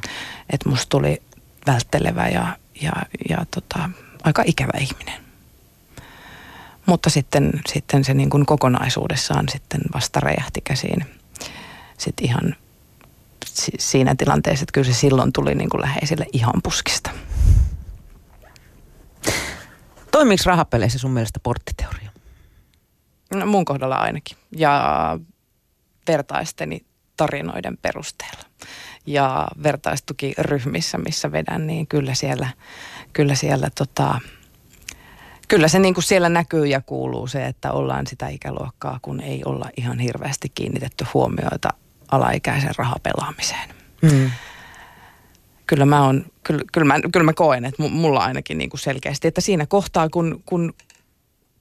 Että 0.49 0.69
musta 0.69 0.89
tuli 0.89 1.21
välttelevä 1.67 2.27
ja, 2.27 2.57
ja, 2.81 2.91
ja 3.29 3.45
tota, 3.51 3.89
aika 4.23 4.43
ikävä 4.45 4.77
ihminen. 4.79 5.21
Mutta 6.85 7.09
sitten, 7.09 7.51
sitten 7.67 8.03
se 8.03 8.13
niin 8.13 8.29
kuin 8.29 8.45
kokonaisuudessaan 8.45 9.49
sitten 9.49 9.81
vasta 9.93 10.19
räjähti 10.19 10.61
käsiin. 10.61 11.05
Sitten 11.97 12.25
ihan 12.25 12.55
siinä 13.79 14.15
tilanteessa, 14.15 14.63
että 14.63 14.73
kyllä 14.73 14.87
se 14.87 14.93
silloin 14.93 15.33
tuli 15.33 15.55
niin 15.55 15.69
kuin 15.69 15.81
läheisille 15.81 16.25
ihan 16.33 16.61
puskista. 16.63 17.11
Toimiiko 20.11 20.43
rahapeleissä 20.45 20.99
sun 20.99 21.11
mielestä 21.11 21.39
porttiteoria? 21.43 22.11
No, 23.33 23.45
mun 23.45 23.65
kohdalla 23.65 23.95
ainakin. 23.95 24.37
Ja 24.57 25.19
vertaisteni 26.07 26.85
tarinoiden 27.17 27.77
perusteella. 27.77 28.43
Ja 29.05 29.47
vertaistukiryhmissä, 29.63 30.97
missä 30.97 31.31
vedän, 31.31 31.67
niin 31.67 31.87
kyllä 31.87 32.13
siellä, 32.13 32.49
kyllä 33.13 33.35
siellä 33.35 33.69
tota, 33.77 34.19
kyllä 35.47 35.67
se 35.67 35.79
niin 35.79 35.93
kuin 35.93 36.03
siellä 36.03 36.29
näkyy 36.29 36.65
ja 36.65 36.81
kuuluu 36.81 37.27
se, 37.27 37.45
että 37.45 37.71
ollaan 37.71 38.07
sitä 38.07 38.27
ikäluokkaa, 38.27 38.99
kun 39.01 39.21
ei 39.21 39.41
olla 39.45 39.69
ihan 39.77 39.99
hirveästi 39.99 40.49
kiinnitetty 40.49 41.05
huomioita 41.13 41.69
alaikäisen 42.11 42.75
rahapelaamiseen. 42.77 43.69
Mm. 44.01 44.31
Kyllä 45.69 45.85
mä, 45.85 46.03
on, 46.03 46.25
kyllä, 46.43 46.63
kyllä, 46.73 46.85
mä, 46.85 46.99
kyllä 47.11 47.23
mä 47.23 47.33
koen, 47.33 47.65
että 47.65 47.83
mulla 47.83 48.19
ainakin 48.19 48.57
niin 48.57 48.69
kuin 48.69 48.79
selkeästi, 48.79 49.27
että 49.27 49.41
siinä 49.41 49.65
kohtaa, 49.65 50.09
kun, 50.09 50.43
kun, 50.45 50.73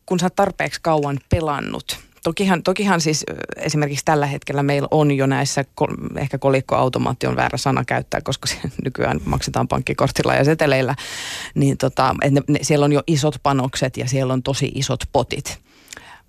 kun 0.06 0.20
sä 0.20 0.26
oot 0.26 0.36
tarpeeksi 0.36 0.80
kauan 0.82 1.18
pelannut– 1.30 1.98
Tokihan, 2.22 2.62
tokihan 2.62 3.00
siis 3.00 3.24
esimerkiksi 3.56 4.04
tällä 4.04 4.26
hetkellä 4.26 4.62
meillä 4.62 4.88
on 4.90 5.10
jo 5.10 5.26
näissä, 5.26 5.64
ehkä 6.16 6.38
kolikkoautomaatti 6.38 7.26
on 7.26 7.36
väärä 7.36 7.58
sana 7.58 7.84
käyttää, 7.84 8.20
koska 8.20 8.48
nykyään 8.84 9.20
maksetaan 9.24 9.68
pankkikortilla 9.68 10.34
ja 10.34 10.44
seteleillä, 10.44 10.94
niin 11.54 11.78
tota, 11.78 12.14
ne, 12.30 12.42
ne, 12.48 12.58
siellä 12.62 12.84
on 12.84 12.92
jo 12.92 13.02
isot 13.06 13.34
panokset 13.42 13.96
ja 13.96 14.08
siellä 14.08 14.32
on 14.32 14.42
tosi 14.42 14.72
isot 14.74 15.00
potit 15.12 15.58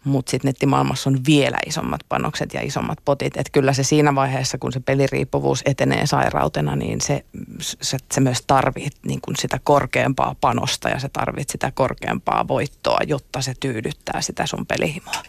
mutta 0.03 0.31
sitten 0.31 0.49
nettimaailmassa 0.49 1.09
on 1.09 1.19
vielä 1.27 1.57
isommat 1.65 2.01
panokset 2.09 2.53
ja 2.53 2.61
isommat 2.61 2.97
potit. 3.05 3.37
Että 3.37 3.51
kyllä 3.51 3.73
se 3.73 3.83
siinä 3.83 4.15
vaiheessa, 4.15 4.57
kun 4.57 4.71
se 4.71 4.79
peliriippuvuus 4.79 5.61
etenee 5.65 6.05
sairautena, 6.05 6.75
niin 6.75 7.01
se, 7.01 7.25
se, 7.61 7.97
se 8.11 8.21
myös 8.21 8.43
tarvitsee 8.47 8.99
niin 9.05 9.19
sitä 9.39 9.59
korkeampaa 9.63 10.35
panosta 10.41 10.89
ja 10.89 10.99
se 10.99 11.09
tarvitsee 11.09 11.51
sitä 11.51 11.71
korkeampaa 11.71 12.47
voittoa, 12.47 12.99
jotta 13.07 13.41
se 13.41 13.53
tyydyttää 13.59 14.21
sitä 14.21 14.45
sun 14.45 14.65
pelihimoa. 14.65 15.23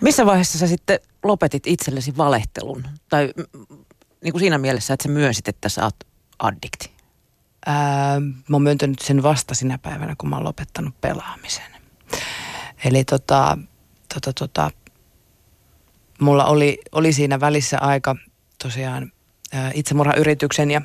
Missä 0.00 0.26
vaiheessa 0.26 0.58
sä 0.58 0.66
sitten 0.66 1.00
lopetit 1.22 1.66
itsellesi 1.66 2.16
valehtelun? 2.16 2.84
Tai 3.08 3.32
niin 4.24 4.32
kuin 4.32 4.40
siinä 4.40 4.58
mielessä, 4.58 4.94
että 4.94 5.02
sä 5.02 5.08
myönsit, 5.08 5.48
että 5.48 5.68
sä 5.68 5.84
oot 5.84 5.96
addikti? 6.38 6.90
Ää, 7.66 8.20
mä 8.20 8.54
oon 8.54 8.62
myöntänyt 8.62 8.98
sen 8.98 9.22
vasta 9.22 9.54
sinä 9.54 9.78
päivänä, 9.78 10.14
kun 10.18 10.28
mä 10.28 10.36
oon 10.36 10.44
lopettanut 10.44 11.00
pelaamisen. 11.00 11.77
Eli 12.84 13.04
tota, 13.04 13.58
tota, 14.14 14.32
tota, 14.32 14.70
mulla 16.20 16.44
oli, 16.44 16.78
oli 16.92 17.12
siinä 17.12 17.40
välissä 17.40 17.78
aika 17.78 18.16
tosiaan 18.62 19.12
itsemurhayrityksen 19.74 20.70
ja, 20.70 20.82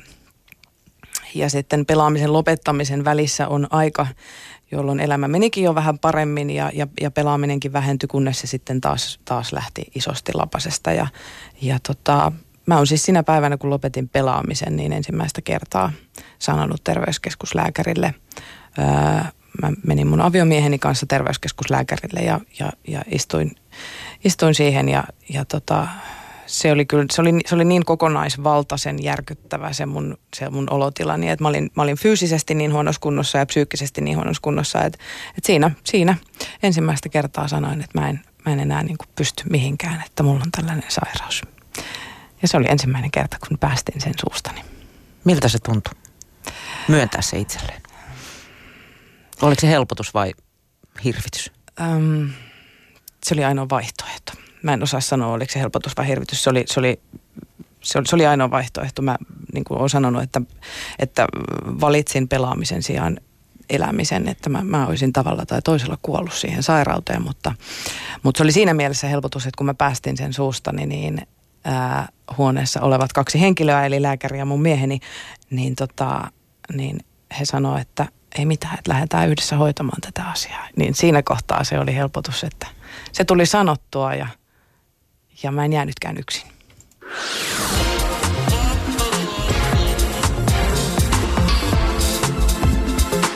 ja 1.34 1.50
sitten 1.50 1.86
pelaamisen 1.86 2.32
lopettamisen 2.32 3.04
välissä 3.04 3.48
on 3.48 3.66
aika, 3.70 4.06
jolloin 4.70 5.00
elämä 5.00 5.28
menikin 5.28 5.64
jo 5.64 5.74
vähän 5.74 5.98
paremmin 5.98 6.50
ja, 6.50 6.70
ja, 6.74 6.86
ja 7.00 7.10
pelaaminenkin 7.10 7.72
vähentyi, 7.72 8.06
kunnes 8.06 8.40
se 8.40 8.46
sitten 8.46 8.80
taas, 8.80 9.20
taas 9.24 9.52
lähti 9.52 9.84
isosti 9.94 10.32
lapasesta. 10.34 10.92
Ja, 10.92 11.06
ja 11.62 11.78
tota, 11.86 12.32
mä 12.66 12.76
oon 12.76 12.86
siis 12.86 13.02
sinä 13.02 13.22
päivänä, 13.22 13.56
kun 13.56 13.70
lopetin 13.70 14.08
pelaamisen, 14.08 14.76
niin 14.76 14.92
ensimmäistä 14.92 15.42
kertaa 15.42 15.92
sanonut 16.38 16.84
terveyskeskuslääkärille 16.84 18.14
ää, 18.78 19.32
mä 19.62 19.72
menin 19.86 20.06
mun 20.06 20.20
aviomieheni 20.20 20.78
kanssa 20.78 21.06
terveyskeskuslääkärille 21.06 22.20
ja, 22.20 22.40
ja, 22.58 22.72
ja 22.88 23.02
istuin, 23.10 23.56
istuin 24.24 24.54
siihen 24.54 24.88
ja, 24.88 25.04
ja 25.28 25.44
tota, 25.44 25.88
se 26.46 26.72
oli 26.72 26.86
kyllä, 26.86 27.04
se 27.10 27.20
oli, 27.20 27.30
se 27.46 27.54
oli 27.54 27.64
niin 27.64 27.84
kokonaisvaltaisen 27.84 29.02
järkyttävä 29.02 29.72
se 29.72 29.86
mun, 29.86 30.18
se 30.36 30.50
mun 30.50 30.70
olotilani, 30.70 31.30
että 31.30 31.44
mä 31.44 31.48
olin, 31.48 31.70
mä 31.76 31.82
olin 31.82 31.96
fyysisesti 31.96 32.54
niin 32.54 32.72
huonossa 32.72 33.00
kunnossa 33.00 33.38
ja 33.38 33.46
psyykkisesti 33.46 34.00
niin 34.00 34.16
huonossa 34.16 34.40
kunnossa, 34.42 34.82
että, 34.84 34.98
että 35.28 35.46
siinä, 35.46 35.70
siinä 35.84 36.16
ensimmäistä 36.62 37.08
kertaa 37.08 37.48
sanoin, 37.48 37.80
että 37.80 38.00
mä 38.00 38.08
en, 38.08 38.20
mä 38.46 38.52
en 38.52 38.60
enää 38.60 38.82
niin 38.82 38.96
pysty 39.16 39.44
mihinkään, 39.50 40.02
että 40.06 40.22
mulla 40.22 40.40
on 40.44 40.50
tällainen 40.50 40.84
sairaus. 40.88 41.42
Ja 42.42 42.48
se 42.48 42.56
oli 42.56 42.66
ensimmäinen 42.68 43.10
kerta, 43.10 43.36
kun 43.48 43.58
päästin 43.58 44.00
sen 44.00 44.14
suustani. 44.20 44.60
Miltä 45.24 45.48
se 45.48 45.58
tuntui? 45.58 45.94
Myöntää 46.88 47.22
se 47.22 47.38
itselleen. 47.38 47.82
Oliko 49.42 49.60
se 49.60 49.68
helpotus 49.68 50.14
vai 50.14 50.32
hirvitys? 51.04 51.52
Öm, 51.80 52.30
se 53.24 53.34
oli 53.34 53.44
ainoa 53.44 53.66
vaihtoehto. 53.70 54.32
Mä 54.62 54.72
en 54.72 54.82
osaa 54.82 55.00
sanoa, 55.00 55.32
oliko 55.32 55.52
se 55.52 55.60
helpotus 55.60 55.92
vai 55.96 56.08
hirvitys. 56.08 56.44
Se 56.44 56.50
oli, 56.50 56.64
se 56.66 56.80
oli, 56.80 57.00
se 57.82 57.98
oli, 57.98 58.06
se 58.06 58.16
oli 58.16 58.26
ainoa 58.26 58.50
vaihtoehto. 58.50 59.02
Mä 59.02 59.16
niin 59.54 59.64
kuin 59.64 59.78
olen 59.78 59.90
sanonut, 59.90 60.22
että, 60.22 60.40
että 60.98 61.26
valitsin 61.80 62.28
pelaamisen 62.28 62.82
sijaan 62.82 63.20
elämisen, 63.70 64.28
että 64.28 64.50
mä, 64.50 64.62
mä 64.62 64.86
olisin 64.86 65.12
tavalla 65.12 65.46
tai 65.46 65.62
toisella 65.62 65.98
kuollut 66.02 66.32
siihen 66.32 66.62
sairauteen, 66.62 67.22
mutta, 67.22 67.54
mutta 68.22 68.38
se 68.38 68.42
oli 68.42 68.52
siinä 68.52 68.74
mielessä 68.74 69.08
helpotus, 69.08 69.46
että 69.46 69.58
kun 69.58 69.66
mä 69.66 69.74
päästin 69.74 70.16
sen 70.16 70.32
suustani, 70.32 70.86
niin 70.86 71.26
ää, 71.64 72.08
huoneessa 72.38 72.80
olevat 72.80 73.12
kaksi 73.12 73.40
henkilöä, 73.40 73.86
eli 73.86 74.02
lääkäri 74.02 74.38
ja 74.38 74.44
mun 74.44 74.62
mieheni, 74.62 75.00
niin, 75.50 75.76
tota, 75.76 76.30
niin 76.74 77.00
he 77.40 77.44
sanoivat, 77.44 77.80
että 77.80 78.06
ei 78.38 78.46
mitään, 78.46 78.78
että 78.78 78.92
lähdetään 78.92 79.28
yhdessä 79.28 79.56
hoitamaan 79.56 80.00
tätä 80.00 80.30
asiaa. 80.30 80.68
Niin 80.76 80.94
siinä 80.94 81.22
kohtaa 81.22 81.64
se 81.64 81.78
oli 81.78 81.94
helpotus, 81.94 82.44
että 82.44 82.66
se 83.12 83.24
tuli 83.24 83.46
sanottua 83.46 84.14
ja, 84.14 84.26
ja 85.42 85.52
mä 85.52 85.64
en 85.64 85.72
jäänytkään 85.72 86.16
yksin. 86.18 86.50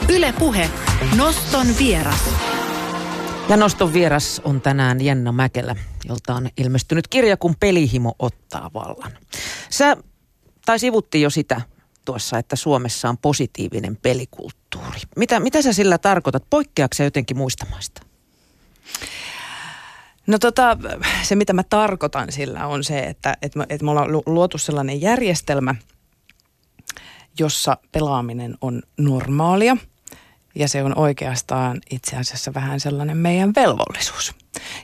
Yle 0.09 0.33
Puhe. 0.39 0.71
Noston 1.17 1.67
vieras. 1.79 2.31
Ja 3.49 3.57
noston 3.57 3.93
vieras 3.93 4.41
on 4.45 4.61
tänään 4.61 5.01
Jenna 5.01 5.33
Mäkelä, 5.33 5.77
jolta 6.09 6.35
on 6.35 6.49
ilmestynyt 6.57 7.09
kirja, 7.09 7.37
kun 7.37 7.55
pelihimo 7.61 8.15
ottaa 8.19 8.71
vallan. 8.75 9.19
Sä, 9.71 9.97
tai 10.67 10.79
sivuttiin 10.79 11.23
jo 11.23 11.31
sitä 11.31 11.61
tuossa, 12.05 12.39
että 12.39 12.57
Suomessa 12.57 13.09
on 13.09 13.19
positiivinen 13.19 13.97
pelikulttuuri. 13.97 14.68
Mitä, 15.17 15.41
mitä 15.41 15.63
sä 15.63 15.73
sillä 15.73 15.99
tarkoitat? 15.99 16.45
Poikkeako 16.51 16.95
se 16.95 17.05
jotenkin 17.05 17.37
muista 17.37 17.67
maista? 17.71 18.03
No 20.27 20.39
tota, 20.39 20.77
se 21.23 21.37
mitä 21.37 21.53
mä 21.53 21.63
tarkoitan 21.63 22.33
sillä 22.33 22.67
on 22.67 22.85
se, 22.85 22.99
että, 22.99 23.37
että, 23.43 23.59
me, 23.59 23.67
että 23.69 23.85
me 23.85 23.91
ollaan 23.91 24.13
luotu 24.27 24.59
sellainen 24.59 25.01
järjestelmä, 25.01 25.75
jossa 27.39 27.77
pelaaminen 27.93 28.55
on 28.61 28.83
normaalia 28.97 29.77
ja 30.55 30.69
se 30.69 30.83
on 30.83 30.99
oikeastaan 30.99 31.81
itse 31.91 32.17
asiassa 32.17 32.55
vähän 32.55 32.81
sellainen 32.81 33.17
meidän 33.17 33.53
velvollisuus. 33.57 34.35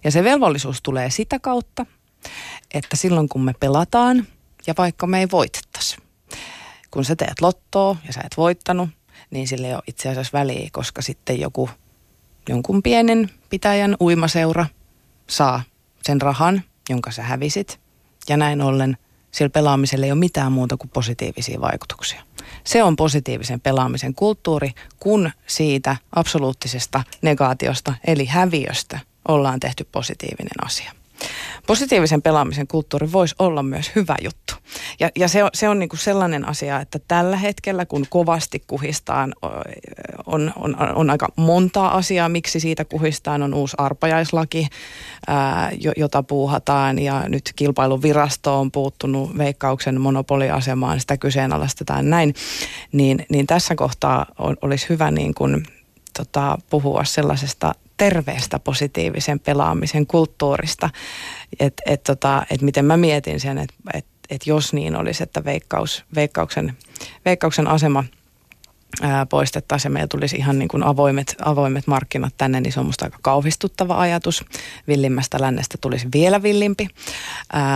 Ja 0.04 0.10
se 0.10 0.24
velvollisuus 0.24 0.82
tulee 0.82 1.10
sitä 1.10 1.38
kautta, 1.38 1.86
että 2.74 2.96
silloin 2.96 3.28
kun 3.28 3.44
me 3.44 3.52
pelataan 3.60 4.26
ja 4.66 4.74
vaikka 4.78 5.06
me 5.06 5.20
ei 5.20 5.30
voitettaisi, 5.30 5.96
kun 6.90 7.04
sä 7.04 7.16
teet 7.16 7.40
lottoa 7.40 7.96
ja 8.06 8.12
sä 8.12 8.20
et 8.24 8.36
voittanut, 8.36 8.90
niin 9.34 9.48
sille 9.48 9.66
ei 9.66 9.74
ole 9.74 9.82
itse 9.86 10.08
asiassa 10.08 10.38
väliä, 10.38 10.68
koska 10.72 11.02
sitten 11.02 11.40
joku, 11.40 11.70
jonkun 12.48 12.82
pienen 12.82 13.30
pitäjän 13.50 13.96
uimaseura 14.00 14.66
saa 15.26 15.62
sen 16.02 16.20
rahan, 16.20 16.62
jonka 16.88 17.10
sä 17.10 17.22
hävisit. 17.22 17.80
Ja 18.28 18.36
näin 18.36 18.62
ollen 18.62 18.96
sillä 19.30 19.50
pelaamisella 19.50 20.06
ei 20.06 20.12
ole 20.12 20.18
mitään 20.18 20.52
muuta 20.52 20.76
kuin 20.76 20.90
positiivisia 20.90 21.60
vaikutuksia. 21.60 22.22
Se 22.64 22.82
on 22.82 22.96
positiivisen 22.96 23.60
pelaamisen 23.60 24.14
kulttuuri, 24.14 24.70
kun 25.00 25.30
siitä 25.46 25.96
absoluuttisesta 26.16 27.02
negaatiosta 27.22 27.94
eli 28.06 28.26
häviöstä 28.26 28.98
ollaan 29.28 29.60
tehty 29.60 29.88
positiivinen 29.92 30.64
asia 30.64 30.92
positiivisen 31.66 32.22
pelaamisen 32.22 32.66
kulttuuri 32.66 33.12
voisi 33.12 33.34
olla 33.38 33.62
myös 33.62 33.90
hyvä 33.94 34.16
juttu. 34.22 34.54
Ja, 35.00 35.10
ja 35.16 35.28
se 35.28 35.44
on, 35.44 35.50
se 35.54 35.68
on 35.68 35.78
niin 35.78 35.88
kuin 35.88 36.00
sellainen 36.00 36.48
asia, 36.48 36.80
että 36.80 36.98
tällä 37.08 37.36
hetkellä, 37.36 37.86
kun 37.86 38.06
kovasti 38.10 38.62
kuhistaan, 38.66 39.34
on, 40.26 40.52
on, 40.56 40.76
on 40.94 41.10
aika 41.10 41.28
montaa 41.36 41.96
asiaa, 41.96 42.28
miksi 42.28 42.60
siitä 42.60 42.84
kuhistaan, 42.84 43.42
on 43.42 43.54
uusi 43.54 43.76
arpajaislaki, 43.78 44.68
ää, 45.26 45.70
jota 45.96 46.22
puuhataan, 46.22 46.98
ja 46.98 47.24
nyt 47.28 47.52
kilpailuvirasto 47.56 48.60
on 48.60 48.70
puuttunut 48.70 49.38
veikkauksen 49.38 50.00
monopoliasemaan, 50.00 51.00
sitä 51.00 51.16
kyseenalaistetaan 51.16 52.10
näin, 52.10 52.34
niin, 52.92 53.26
niin 53.28 53.46
tässä 53.46 53.74
kohtaa 53.74 54.26
on, 54.38 54.56
olisi 54.62 54.88
hyvä 54.88 55.10
niin 55.10 55.34
kuin, 55.34 55.66
tota, 56.16 56.58
puhua 56.70 57.04
sellaisesta 57.04 57.74
terveestä 57.96 58.58
positiivisen 58.58 59.40
pelaamisen 59.40 60.06
kulttuurista. 60.06 60.90
Että 61.60 61.82
et 61.86 62.02
tota, 62.02 62.46
et 62.50 62.62
miten 62.62 62.84
mä 62.84 62.96
mietin 62.96 63.40
sen, 63.40 63.58
että 63.58 63.74
et, 63.94 64.06
et 64.30 64.46
jos 64.46 64.72
niin 64.72 64.96
olisi, 64.96 65.22
että 65.22 65.44
veikkaus, 65.44 66.04
veikkauksen, 66.14 66.76
veikkauksen 67.24 67.68
asema 67.68 68.04
poistettaisiin 69.28 69.90
ja 69.90 69.92
meillä 69.92 70.08
tulisi 70.08 70.36
ihan 70.36 70.58
niin 70.58 70.68
kuin 70.68 70.82
avoimet, 70.82 71.36
avoimet 71.44 71.86
markkinat 71.86 72.34
tänne, 72.36 72.60
niin 72.60 72.72
se 72.72 72.80
on 72.80 72.86
musta 72.86 73.04
aika 73.04 73.18
kauhistuttava 73.22 74.00
ajatus. 74.00 74.44
Villimmästä 74.88 75.40
lännestä 75.40 75.78
tulisi 75.80 76.08
vielä 76.14 76.42
villimpi. 76.42 76.88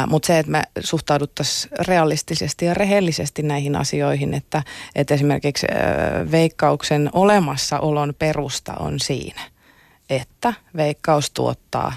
Mutta 0.06 0.26
se, 0.26 0.38
että 0.38 0.52
me 0.52 0.62
suhtauduttaisiin 0.80 1.72
realistisesti 1.86 2.64
ja 2.64 2.74
rehellisesti 2.74 3.42
näihin 3.42 3.76
asioihin, 3.76 4.34
että, 4.34 4.62
että 4.94 5.14
esimerkiksi 5.14 5.66
ää, 5.70 6.30
veikkauksen 6.30 7.10
olemassaolon 7.12 8.14
perusta 8.18 8.74
on 8.74 9.00
siinä– 9.00 9.40
että 10.10 10.54
Veikkaus 10.76 11.30
tuottaa 11.30 11.92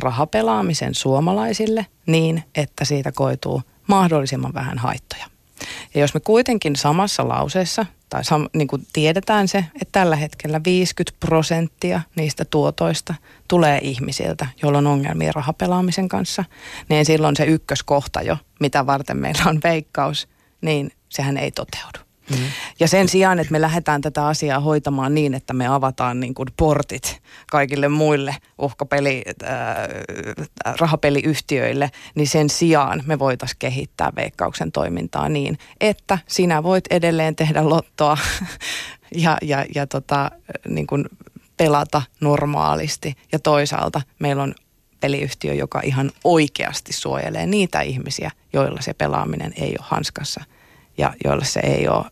rahapelaamisen 0.00 0.94
suomalaisille 0.94 1.86
niin, 2.06 2.44
että 2.54 2.84
siitä 2.84 3.12
koituu 3.12 3.62
mahdollisimman 3.86 4.54
vähän 4.54 4.78
haittoja. 4.78 5.26
Ja 5.94 6.00
jos 6.00 6.14
me 6.14 6.20
kuitenkin 6.20 6.76
samassa 6.76 7.28
lauseessa, 7.28 7.86
tai 8.08 8.24
sam, 8.24 8.48
niin 8.54 8.68
kuin 8.68 8.86
tiedetään 8.92 9.48
se, 9.48 9.58
että 9.58 9.92
tällä 9.92 10.16
hetkellä 10.16 10.60
50 10.64 11.16
prosenttia 11.26 12.00
niistä 12.16 12.44
tuotoista 12.44 13.14
tulee 13.48 13.78
ihmisiltä, 13.82 14.46
joilla 14.62 14.78
on 14.78 14.86
ongelmia 14.86 15.32
rahapelaamisen 15.32 16.08
kanssa, 16.08 16.44
niin 16.88 17.04
silloin 17.04 17.36
se 17.36 17.44
ykköskohta 17.44 18.22
jo, 18.22 18.36
mitä 18.60 18.86
varten 18.86 19.16
meillä 19.16 19.42
on 19.46 19.60
veikkaus, 19.64 20.28
niin 20.60 20.92
sehän 21.08 21.36
ei 21.36 21.50
toteudu. 21.50 22.11
Mm. 22.30 22.36
Ja 22.80 22.88
sen 22.88 23.08
sijaan, 23.08 23.38
että 23.38 23.52
me 23.52 23.60
lähdetään 23.60 24.00
tätä 24.00 24.26
asiaa 24.26 24.60
hoitamaan 24.60 25.14
niin, 25.14 25.34
että 25.34 25.52
me 25.52 25.66
avataan 25.66 26.20
niin 26.20 26.34
kuin 26.34 26.48
portit 26.56 27.22
kaikille 27.50 27.88
muille 27.88 28.36
uhkapeli, 28.58 29.22
äh, 29.42 29.50
rahapeliyhtiöille, 30.78 31.90
niin 32.14 32.28
sen 32.28 32.50
sijaan 32.50 33.02
me 33.06 33.18
voitaisiin 33.18 33.58
kehittää 33.58 34.12
veikkauksen 34.16 34.72
toimintaa 34.72 35.28
niin, 35.28 35.58
että 35.80 36.18
sinä 36.26 36.62
voit 36.62 36.84
edelleen 36.90 37.36
tehdä 37.36 37.68
lottoa 37.68 38.18
ja, 39.14 39.38
ja, 39.42 39.64
ja 39.74 39.86
tota, 39.86 40.30
niin 40.68 40.86
kuin 40.86 41.04
pelata 41.56 42.02
normaalisti. 42.20 43.14
Ja 43.32 43.38
toisaalta 43.38 44.00
meillä 44.18 44.42
on 44.42 44.54
peliyhtiö, 45.00 45.54
joka 45.54 45.80
ihan 45.84 46.10
oikeasti 46.24 46.92
suojelee 46.92 47.46
niitä 47.46 47.80
ihmisiä, 47.80 48.30
joilla 48.52 48.80
se 48.80 48.94
pelaaminen 48.94 49.52
ei 49.56 49.76
ole 49.78 49.86
hanskassa 49.88 50.44
ja 51.02 51.14
joilla 51.24 51.44
se 51.44 51.60
ei 51.60 51.88
ole 51.88 52.04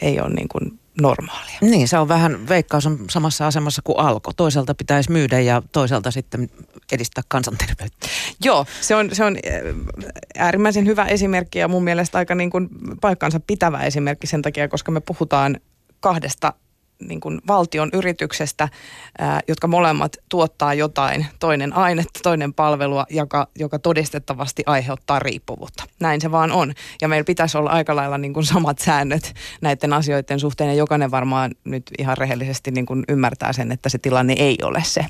ei 0.00 0.20
ole 0.20 0.28
niin 0.34 0.48
kuin 0.48 0.78
normaalia. 1.00 1.58
Niin, 1.60 1.88
se 1.88 1.98
on 1.98 2.08
vähän, 2.08 2.48
veikkaus 2.48 2.86
on 2.86 2.98
samassa 3.10 3.46
asemassa 3.46 3.82
kuin 3.84 3.98
alko. 3.98 4.32
Toisaalta 4.36 4.74
pitäisi 4.74 5.12
myydä 5.12 5.40
ja 5.40 5.62
toisaalta 5.72 6.10
sitten 6.10 6.50
edistää 6.92 7.24
kansanterveyttä. 7.28 8.08
Joo, 8.44 8.66
se 8.80 8.94
on, 8.94 9.08
se 9.12 9.24
on 9.24 9.36
äh, 9.36 10.00
äärimmäisen 10.38 10.86
hyvä 10.86 11.04
esimerkki 11.04 11.58
ja 11.58 11.68
mun 11.68 11.84
mielestä 11.84 12.18
aika 12.18 12.34
niin 12.34 12.50
kuin 12.50 12.68
paikkansa 13.00 13.40
pitävä 13.40 13.82
esimerkki 13.82 14.26
sen 14.26 14.42
takia, 14.42 14.68
koska 14.68 14.92
me 14.92 15.00
puhutaan 15.00 15.60
kahdesta 16.00 16.52
niin 17.00 17.20
kuin 17.20 17.40
valtion 17.46 17.90
yrityksestä, 17.92 18.68
ää, 19.18 19.40
jotka 19.48 19.66
molemmat 19.66 20.16
tuottaa 20.28 20.74
jotain, 20.74 21.26
toinen 21.40 21.72
ainetta, 21.72 22.20
toinen 22.22 22.54
palvelua, 22.54 23.06
joka, 23.10 23.48
joka 23.58 23.78
todistettavasti 23.78 24.62
aiheuttaa 24.66 25.18
riippuvuutta. 25.18 25.84
Näin 26.00 26.20
se 26.20 26.30
vaan 26.30 26.52
on. 26.52 26.72
Ja 27.02 27.08
meillä 27.08 27.24
pitäisi 27.24 27.58
olla 27.58 27.70
aika 27.70 27.96
lailla 27.96 28.18
niin 28.18 28.34
kuin 28.34 28.46
samat 28.46 28.78
säännöt 28.78 29.34
näiden 29.60 29.92
asioiden 29.92 30.40
suhteen, 30.40 30.70
ja 30.70 30.74
jokainen 30.74 31.10
varmaan 31.10 31.50
nyt 31.64 31.90
ihan 31.98 32.18
rehellisesti 32.18 32.70
niin 32.70 32.86
kuin 32.86 33.04
ymmärtää 33.08 33.52
sen, 33.52 33.72
että 33.72 33.88
se 33.88 33.98
tilanne 33.98 34.34
ei 34.38 34.58
ole 34.62 34.82
se. 34.84 35.06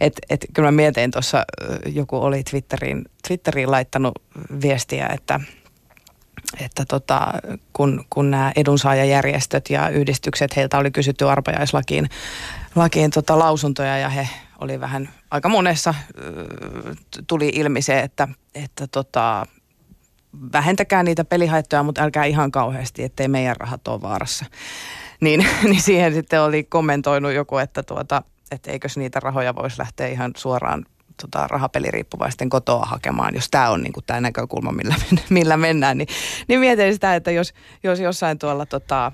Et, 0.00 0.12
et, 0.30 0.46
kyllä 0.52 0.66
mä 0.66 0.76
mietin 0.76 1.10
tuossa, 1.10 1.44
joku 1.86 2.16
oli 2.16 2.42
Twitteriin, 2.42 3.04
Twitteriin 3.28 3.70
laittanut 3.70 4.12
viestiä, 4.62 5.06
että– 5.06 5.40
että 6.60 6.84
tota, 6.84 7.32
kun, 7.72 8.04
kun 8.10 8.30
nämä 8.30 8.52
edunsaajajärjestöt 8.56 9.70
ja 9.70 9.88
yhdistykset, 9.88 10.56
heiltä 10.56 10.78
oli 10.78 10.90
kysytty 10.90 11.28
arpajaislakiin 11.28 12.08
lakiin 12.74 13.10
tota 13.10 13.38
lausuntoja 13.38 13.98
ja 13.98 14.08
he 14.08 14.28
oli 14.60 14.80
vähän, 14.80 15.08
aika 15.30 15.48
monessa 15.48 15.94
tuli 17.26 17.48
ilmi 17.54 17.82
se, 17.82 18.00
että, 18.00 18.28
että 18.54 18.86
tota, 18.86 19.46
vähentäkää 20.52 21.02
niitä 21.02 21.24
pelihaittoja, 21.24 21.82
mutta 21.82 22.02
älkää 22.02 22.24
ihan 22.24 22.50
kauheasti, 22.50 23.02
ettei 23.02 23.28
meidän 23.28 23.56
rahat 23.56 23.88
ole 23.88 24.02
vaarassa. 24.02 24.44
Niin, 25.20 25.46
niin 25.70 25.82
siihen 25.82 26.14
sitten 26.14 26.42
oli 26.42 26.64
kommentoinut 26.64 27.32
joku, 27.32 27.58
että, 27.58 27.82
tuota, 27.82 28.22
että 28.50 28.70
eikös 28.70 28.96
niitä 28.96 29.20
rahoja 29.20 29.54
voisi 29.54 29.78
lähteä 29.78 30.06
ihan 30.06 30.32
suoraan 30.36 30.86
tota, 31.22 31.46
rahapeliriippuvaisten 31.46 32.50
kotoa 32.50 32.84
hakemaan, 32.84 33.34
jos 33.34 33.48
tämä 33.50 33.70
on 33.70 33.82
niin 33.82 33.92
tämä 34.06 34.20
näkökulma, 34.20 34.72
millä, 34.72 34.94
millä 35.30 35.56
mennään, 35.56 35.98
niin, 35.98 36.08
niin 36.48 36.60
mietin 36.60 36.92
sitä, 36.92 37.14
että 37.14 37.30
jos, 37.30 37.54
jos 37.82 38.00
jossain 38.00 38.38
tuolla 38.38 38.66
tota, 38.66 39.12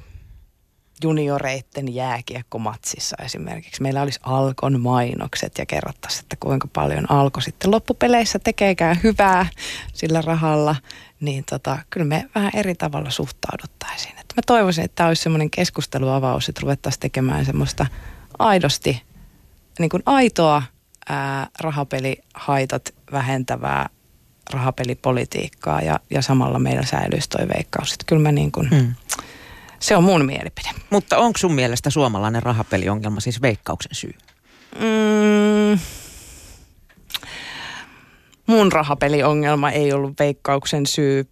junioreitten 1.02 1.94
jääkiekkomatsissa 1.94 3.16
esimerkiksi. 3.24 3.82
Meillä 3.82 4.02
olisi 4.02 4.20
Alkon 4.22 4.80
mainokset 4.80 5.58
ja 5.58 5.66
kerrottaisiin, 5.66 6.22
että 6.22 6.36
kuinka 6.40 6.68
paljon 6.72 7.10
Alko 7.10 7.40
sitten 7.40 7.70
loppupeleissä 7.70 8.38
tekeekään 8.38 9.00
hyvää 9.02 9.46
sillä 9.92 10.22
rahalla. 10.22 10.76
Niin 11.20 11.44
tota, 11.50 11.78
kyllä 11.90 12.06
me 12.06 12.28
vähän 12.34 12.52
eri 12.54 12.74
tavalla 12.74 13.10
suhtauduttaisiin. 13.10 14.18
Että 14.18 14.34
mä 14.36 14.42
toivoisin, 14.46 14.84
että 14.84 14.94
tämä 14.94 15.08
olisi 15.08 15.22
semmoinen 15.22 15.50
keskusteluavaus, 15.50 16.48
että 16.48 16.60
ruvettaisiin 16.60 17.00
tekemään 17.00 17.44
semmoista 17.44 17.86
aidosti, 18.38 19.02
niin 19.78 19.90
kuin 19.90 20.02
aitoa 20.06 20.62
ää, 21.08 21.46
rahapelihaitat 21.60 22.94
vähentävää 23.12 23.88
rahapelipolitiikkaa 24.50 25.82
ja, 25.82 26.00
ja 26.10 26.22
samalla 26.22 26.58
meillä 26.58 26.82
säilyisi 26.82 27.28
toi 27.28 27.48
veikkaus. 27.48 27.92
Että 27.92 28.04
kyllä 28.06 28.22
mä 28.22 28.32
niin 28.32 28.52
kuin, 28.52 28.68
mm. 28.70 28.94
se 29.78 29.96
on 29.96 30.04
mun 30.04 30.26
mielipide. 30.26 30.68
Mutta 30.90 31.18
onko 31.18 31.38
sun 31.38 31.54
mielestä 31.54 31.90
suomalainen 31.90 32.42
rahapeliongelma 32.42 33.20
siis 33.20 33.42
veikkauksen 33.42 33.94
syy? 33.94 34.14
Mm, 34.74 35.78
mun 38.46 38.72
rahapeliongelma 38.72 39.70
ei 39.70 39.92
ollut 39.92 40.18
veikkauksen 40.18 40.86
syy 40.86 41.28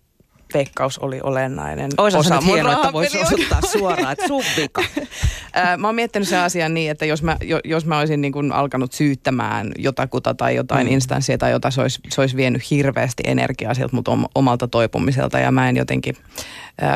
veikkaus 0.55 0.99
oli 0.99 1.21
olennainen. 1.23 1.91
Oisa 1.99 2.19
osa 2.19 2.41
mun 2.41 2.55
hienoa, 2.55 2.73
että 2.73 2.93
voisi 2.93 3.19
osoittaa 3.19 3.61
suoraan, 3.61 4.13
että 4.13 4.27
sun 4.27 4.43
vika. 4.57 4.83
mä 5.79 5.89
oon 5.89 5.95
miettinyt 5.95 6.29
sen 6.29 6.41
asian 6.41 6.75
niin, 6.75 6.91
että 6.91 7.07
jos 7.07 7.23
mä, 7.23 7.37
jos 7.65 7.87
mä 7.87 7.99
olisin 7.99 8.21
niin 8.21 8.33
kuin 8.33 8.53
alkanut 8.53 8.93
syyttämään 8.93 9.73
jotakuta 9.79 10.35
tai 10.35 10.55
jotain 10.55 10.87
mm. 10.87 10.93
instanssia 10.93 11.39
tai 11.39 11.51
jota 11.51 11.71
se 11.71 11.81
olisi, 11.81 12.01
se 12.09 12.21
olisi 12.21 12.37
vienyt 12.37 12.71
hirveästi 12.71 13.23
energiaa 13.27 13.75
sieltä 13.75 13.97
mut 13.97 14.09
omalta 14.35 14.69
toipumiselta. 14.69 15.39
Ja 15.39 15.53
mä 15.53 15.69
en 15.69 15.77
jotenkin 15.77 16.17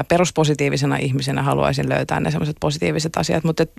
peruspositiivisena 0.09 0.97
ihmisenä 0.97 1.43
haluaisin 1.43 1.89
löytää 1.89 2.21
ne 2.21 2.31
semmoiset 2.31 2.57
positiiviset 2.61 3.17
asiat, 3.17 3.45
mutta 3.45 3.63
et, 3.63 3.73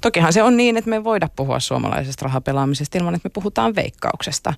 tokihan 0.00 0.32
se 0.32 0.42
on 0.42 0.56
niin, 0.56 0.76
että 0.76 0.90
me 0.90 0.96
ei 0.96 1.04
voida 1.04 1.28
puhua 1.36 1.60
suomalaisesta 1.60 2.24
rahapelaamisesta 2.24 2.98
ilman, 2.98 3.14
että 3.14 3.28
me 3.28 3.32
puhutaan 3.34 3.74
veikkauksesta 3.76 4.54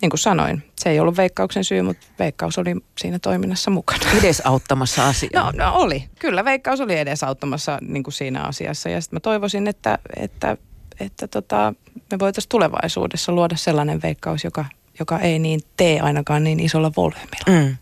niin 0.00 0.10
kuin 0.10 0.18
sanoin, 0.18 0.62
se 0.78 0.90
ei 0.90 1.00
ollut 1.00 1.16
veikkauksen 1.16 1.64
syy, 1.64 1.82
mutta 1.82 2.06
veikkaus 2.18 2.58
oli 2.58 2.76
siinä 2.98 3.18
toiminnassa 3.18 3.70
mukana. 3.70 4.00
Edesauttamassa 4.18 5.08
asiaa. 5.08 5.52
No, 5.52 5.64
no 5.64 5.74
oli, 5.74 6.04
kyllä 6.18 6.44
veikkaus 6.44 6.80
oli 6.80 6.98
edesauttamassa 6.98 7.78
niin 7.80 8.02
kuin 8.02 8.14
siinä 8.14 8.42
asiassa 8.42 8.88
ja 8.88 9.00
sitten 9.00 9.16
mä 9.16 9.20
toivoisin, 9.20 9.68
että, 9.68 9.98
että, 10.16 10.56
että 11.00 11.28
tota, 11.28 11.74
me 12.12 12.18
voitaisiin 12.18 12.48
tulevaisuudessa 12.48 13.32
luoda 13.32 13.56
sellainen 13.56 14.02
veikkaus, 14.02 14.44
joka, 14.44 14.64
joka 14.98 15.18
ei 15.18 15.38
niin 15.38 15.60
tee 15.76 16.00
ainakaan 16.00 16.44
niin 16.44 16.60
isolla 16.60 16.92
volyymilla. 16.96 17.60
Mm. 17.60 17.76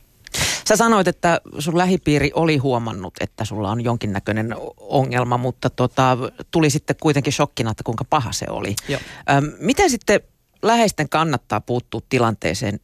Sä 0.69 0.77
sanoit, 0.77 1.09
että 1.09 1.41
sun 1.59 1.79
lähipiiri 1.79 2.31
oli 2.35 2.57
huomannut, 2.57 3.15
että 3.21 3.45
sulla 3.45 3.71
on 3.71 3.85
jonkinnäköinen 3.85 4.55
ongelma, 4.77 5.39
mutta 5.39 5.71
tota, 5.71 6.19
tuli 6.51 6.71
sitten 6.71 6.97
kuitenkin 7.01 7.33
shokkina, 7.33 7.71
että 7.71 7.85
kuinka 7.85 8.05
paha 8.05 8.33
se 8.33 8.47
oli. 8.49 8.75
Joo. 8.89 9.01
Öm, 9.31 9.53
miten 9.61 9.91
sitten 9.91 10.21
läheisten 10.63 11.09
kannattaa 11.09 11.61
puuttua 11.61 12.01
tilanteeseen, 12.09 12.81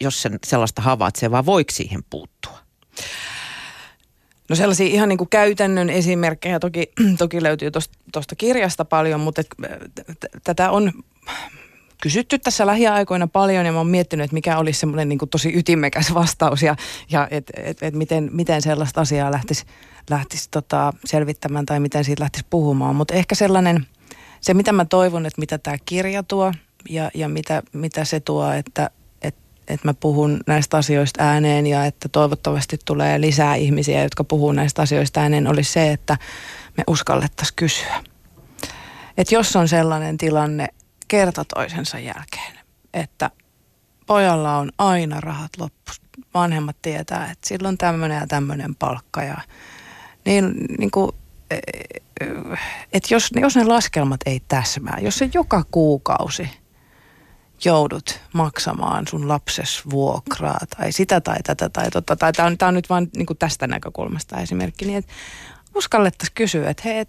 jos 0.00 0.22
sen 0.22 0.38
sellaista 0.46 0.82
havaitsee, 0.82 1.30
vai 1.30 1.46
voiko 1.46 1.70
siihen 1.70 2.00
puuttua? 2.10 2.58
No 4.48 4.56
sellaisia 4.56 4.86
ihan 4.86 5.08
niin 5.08 5.18
kuin 5.18 5.30
käytännön 5.30 5.90
esimerkkejä 5.90 6.60
toki, 6.60 6.92
toki 7.18 7.42
löytyy 7.42 7.70
tuosta 8.12 8.36
kirjasta 8.36 8.84
paljon, 8.84 9.20
mutta 9.20 9.42
tätä 10.44 10.70
on 10.70 10.92
kysytty 12.02 12.38
tässä 12.38 12.66
lähiaikoina 12.66 13.26
paljon 13.26 13.66
ja 13.66 13.72
mä 13.72 13.78
oon 13.78 13.86
miettinyt, 13.86 14.24
että 14.24 14.34
mikä 14.34 14.58
olisi 14.58 14.80
semmoinen 14.80 15.08
niin 15.08 15.18
tosi 15.30 15.58
ytimekäs 15.58 16.14
vastaus 16.14 16.62
ja, 16.62 16.76
ja 17.10 17.28
että 17.30 17.52
et, 17.56 17.82
et 17.82 17.94
miten, 17.94 18.30
miten 18.32 18.62
sellaista 18.62 19.00
asiaa 19.00 19.32
lähtisi, 19.32 19.64
lähtisi 20.10 20.48
tota 20.50 20.92
selvittämään 21.04 21.66
tai 21.66 21.80
miten 21.80 22.04
siitä 22.04 22.22
lähtisi 22.22 22.46
puhumaan. 22.50 22.96
Mutta 22.96 23.14
ehkä 23.14 23.34
sellainen, 23.34 23.86
se 24.40 24.54
mitä 24.54 24.72
mä 24.72 24.84
toivon, 24.84 25.26
että 25.26 25.40
mitä 25.40 25.58
tämä 25.58 25.76
kirja 25.84 26.22
tuo 26.22 26.52
ja, 26.88 27.10
ja 27.14 27.28
mitä, 27.28 27.62
mitä 27.72 28.04
se 28.04 28.20
tuo, 28.20 28.52
että 28.52 28.90
että 29.68 29.88
mä 29.88 29.94
puhun 29.94 30.40
näistä 30.46 30.76
asioista 30.76 31.24
ääneen 31.24 31.66
ja 31.66 31.84
että 31.84 32.08
toivottavasti 32.08 32.78
tulee 32.84 33.20
lisää 33.20 33.54
ihmisiä, 33.54 34.02
jotka 34.02 34.24
puhuu 34.24 34.52
näistä 34.52 34.82
asioista 34.82 35.20
ääneen, 35.20 35.48
olisi 35.48 35.72
se, 35.72 35.92
että 35.92 36.18
me 36.76 36.84
uskallettaisiin 36.86 37.56
kysyä. 37.56 38.04
Että 39.18 39.34
jos 39.34 39.56
on 39.56 39.68
sellainen 39.68 40.18
tilanne 40.18 40.68
kerta 41.08 41.44
toisensa 41.54 41.98
jälkeen, 41.98 42.58
että 42.94 43.30
pojalla 44.06 44.58
on 44.58 44.72
aina 44.78 45.20
rahat 45.20 45.50
loppu, 45.58 45.92
vanhemmat 46.34 46.76
tietää, 46.82 47.30
että 47.30 47.48
sillä 47.48 47.68
on 47.68 47.78
tämmöinen 47.78 48.18
ja 48.18 48.26
tämmöinen 48.26 48.74
palkka 48.74 49.22
ja 49.22 49.36
niin, 50.24 50.54
niin 50.78 50.90
kuin, 50.90 51.10
e, 51.50 51.54
e, 51.54 51.82
että 52.92 53.14
jos, 53.14 53.30
jos 53.40 53.56
ne 53.56 53.64
laskelmat 53.64 54.20
ei 54.26 54.42
täsmää, 54.48 54.98
jos 55.00 55.18
se 55.18 55.30
joka 55.34 55.64
kuukausi– 55.70 56.50
joudut 57.64 58.20
maksamaan 58.32 59.08
sun 59.08 59.28
lapses 59.28 59.82
vuokraa 59.90 60.58
tai 60.76 60.92
sitä 60.92 61.20
tai 61.20 61.36
tätä 61.44 61.68
tai 61.68 61.90
tota. 61.90 62.16
Tai 62.16 62.32
tämä 62.32 62.46
on, 62.46 62.58
tää 62.58 62.68
on 62.68 62.74
nyt 62.74 62.90
vain 62.90 63.10
niin 63.16 63.26
tästä 63.38 63.66
näkökulmasta 63.66 64.40
esimerkki. 64.40 64.84
Niin 64.84 65.04
uskallettaisiin 65.74 66.34
kysyä, 66.34 66.70
että 66.70 66.82
hei, 66.84 66.98
et, 66.98 67.08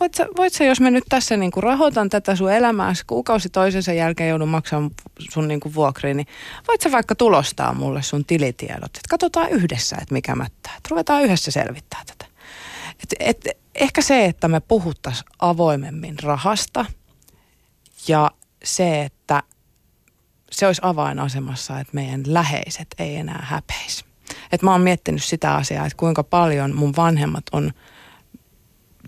voit, 0.00 0.14
sä, 0.14 0.26
voit 0.36 0.52
sä, 0.52 0.64
jos 0.64 0.80
mä 0.80 0.90
nyt 0.90 1.04
tässä 1.08 1.36
niin 1.36 1.50
kuin 1.50 1.64
rahoitan 1.64 2.08
tätä 2.08 2.36
sun 2.36 2.52
elämää, 2.52 2.92
kuukausi 3.06 3.48
toisensa 3.48 3.92
jälkeen 3.92 4.30
joudun 4.30 4.48
maksamaan 4.48 4.90
sun 5.30 5.48
niin 5.48 5.60
kuin 5.60 5.74
vuokriin, 5.74 6.16
niin 6.16 6.26
voit 6.68 6.80
sä 6.80 6.92
vaikka 6.92 7.14
tulostaa 7.14 7.74
mulle 7.74 8.02
sun 8.02 8.24
tilitiedot. 8.24 8.84
Että 8.84 9.08
katsotaan 9.10 9.50
yhdessä, 9.50 9.96
että 10.02 10.14
mikä 10.14 10.34
mättää. 10.34 10.72
Että 10.76 10.88
ruvetaan 10.90 11.22
yhdessä 11.22 11.50
selvittää 11.50 12.02
tätä. 12.06 12.24
Et, 13.02 13.14
et, 13.20 13.58
ehkä 13.74 14.02
se, 14.02 14.24
että 14.24 14.48
me 14.48 14.60
puhuttaisiin 14.60 15.28
avoimemmin 15.38 16.18
rahasta 16.22 16.84
ja 18.08 18.30
se, 18.64 19.02
että 19.02 19.21
se 20.52 20.66
olisi 20.66 20.80
avainasemassa, 20.84 21.80
että 21.80 21.94
meidän 21.94 22.22
läheiset 22.26 22.86
ei 22.98 23.16
enää 23.16 23.44
häpeisi. 23.48 24.04
Et 24.52 24.62
mä 24.62 24.72
oon 24.72 24.80
miettinyt 24.80 25.24
sitä 25.24 25.54
asiaa, 25.54 25.86
että 25.86 25.96
kuinka 25.96 26.22
paljon 26.22 26.76
mun 26.76 26.92
vanhemmat 26.96 27.44
on 27.52 27.70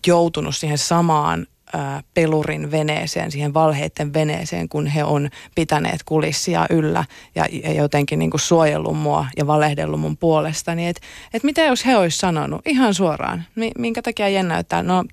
joutunut 0.07 0.57
siihen 0.57 0.79
samaan 0.79 1.47
ää, 1.73 2.03
pelurin 2.15 2.71
veneeseen, 2.71 3.31
siihen 3.31 3.55
valheiden 3.55 4.13
veneeseen, 4.13 4.69
kun 4.69 4.87
he 4.87 5.05
on 5.05 5.29
pitäneet 5.55 6.03
kulissia 6.03 6.67
yllä 6.71 7.05
ja, 7.35 7.47
ja 7.63 7.73
jotenkin 7.73 8.19
niin 8.19 8.31
kuin 8.31 8.41
suojellut 8.41 8.99
mua 8.99 9.27
ja 9.37 9.47
valehdellut 9.47 10.01
mun 10.01 10.17
puolestani. 10.17 10.77
Niin 10.77 10.89
että 10.89 11.03
et 11.35 11.43
mitä 11.43 11.63
jos 11.63 11.87
he 11.87 11.97
olisi 11.97 12.19
sanonut 12.19 12.61
ihan 12.67 12.95
suoraan, 12.95 13.45
minkä 13.79 14.03
takia 14.03 14.29
jennäyttää, 14.29 14.83
no 14.83 15.05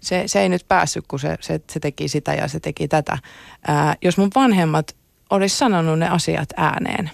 se, 0.00 0.22
se 0.26 0.40
ei 0.40 0.48
nyt 0.48 0.68
päässyt, 0.68 1.04
kun 1.08 1.18
se, 1.18 1.36
se, 1.40 1.60
se 1.70 1.80
teki 1.80 2.08
sitä 2.08 2.34
ja 2.34 2.48
se 2.48 2.60
teki 2.60 2.88
tätä. 2.88 3.18
Ää, 3.68 3.94
jos 4.02 4.18
mun 4.18 4.30
vanhemmat 4.34 4.97
olisi 5.30 5.56
sanonut 5.56 5.98
ne 5.98 6.08
asiat 6.08 6.48
ääneen, 6.56 7.10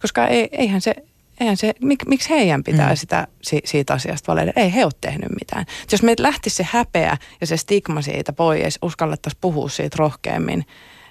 koska 0.00 0.26
ei, 0.26 0.48
eihän 0.52 0.80
se, 0.80 0.94
eihän 1.40 1.56
se, 1.56 1.74
mik, 1.82 2.06
miksi 2.06 2.30
heidän 2.30 2.64
pitää 2.64 2.90
mm. 2.90 2.96
sitä, 2.96 3.26
si, 3.42 3.60
siitä 3.64 3.94
asiasta 3.94 4.32
valita? 4.32 4.60
Ei 4.60 4.74
he 4.74 4.84
ole 4.84 4.92
tehnyt 5.00 5.30
mitään. 5.40 5.62
Et 5.82 5.92
jos 5.92 6.02
meitä 6.02 6.22
lähtisi 6.22 6.56
se 6.56 6.66
häpeä 6.70 7.16
ja 7.40 7.46
se 7.46 7.56
stigma 7.56 8.02
siitä 8.02 8.32
pois, 8.32 8.78
uskallettaisiin 8.82 9.38
puhua 9.40 9.68
siitä 9.68 9.96
rohkeammin, 9.98 10.66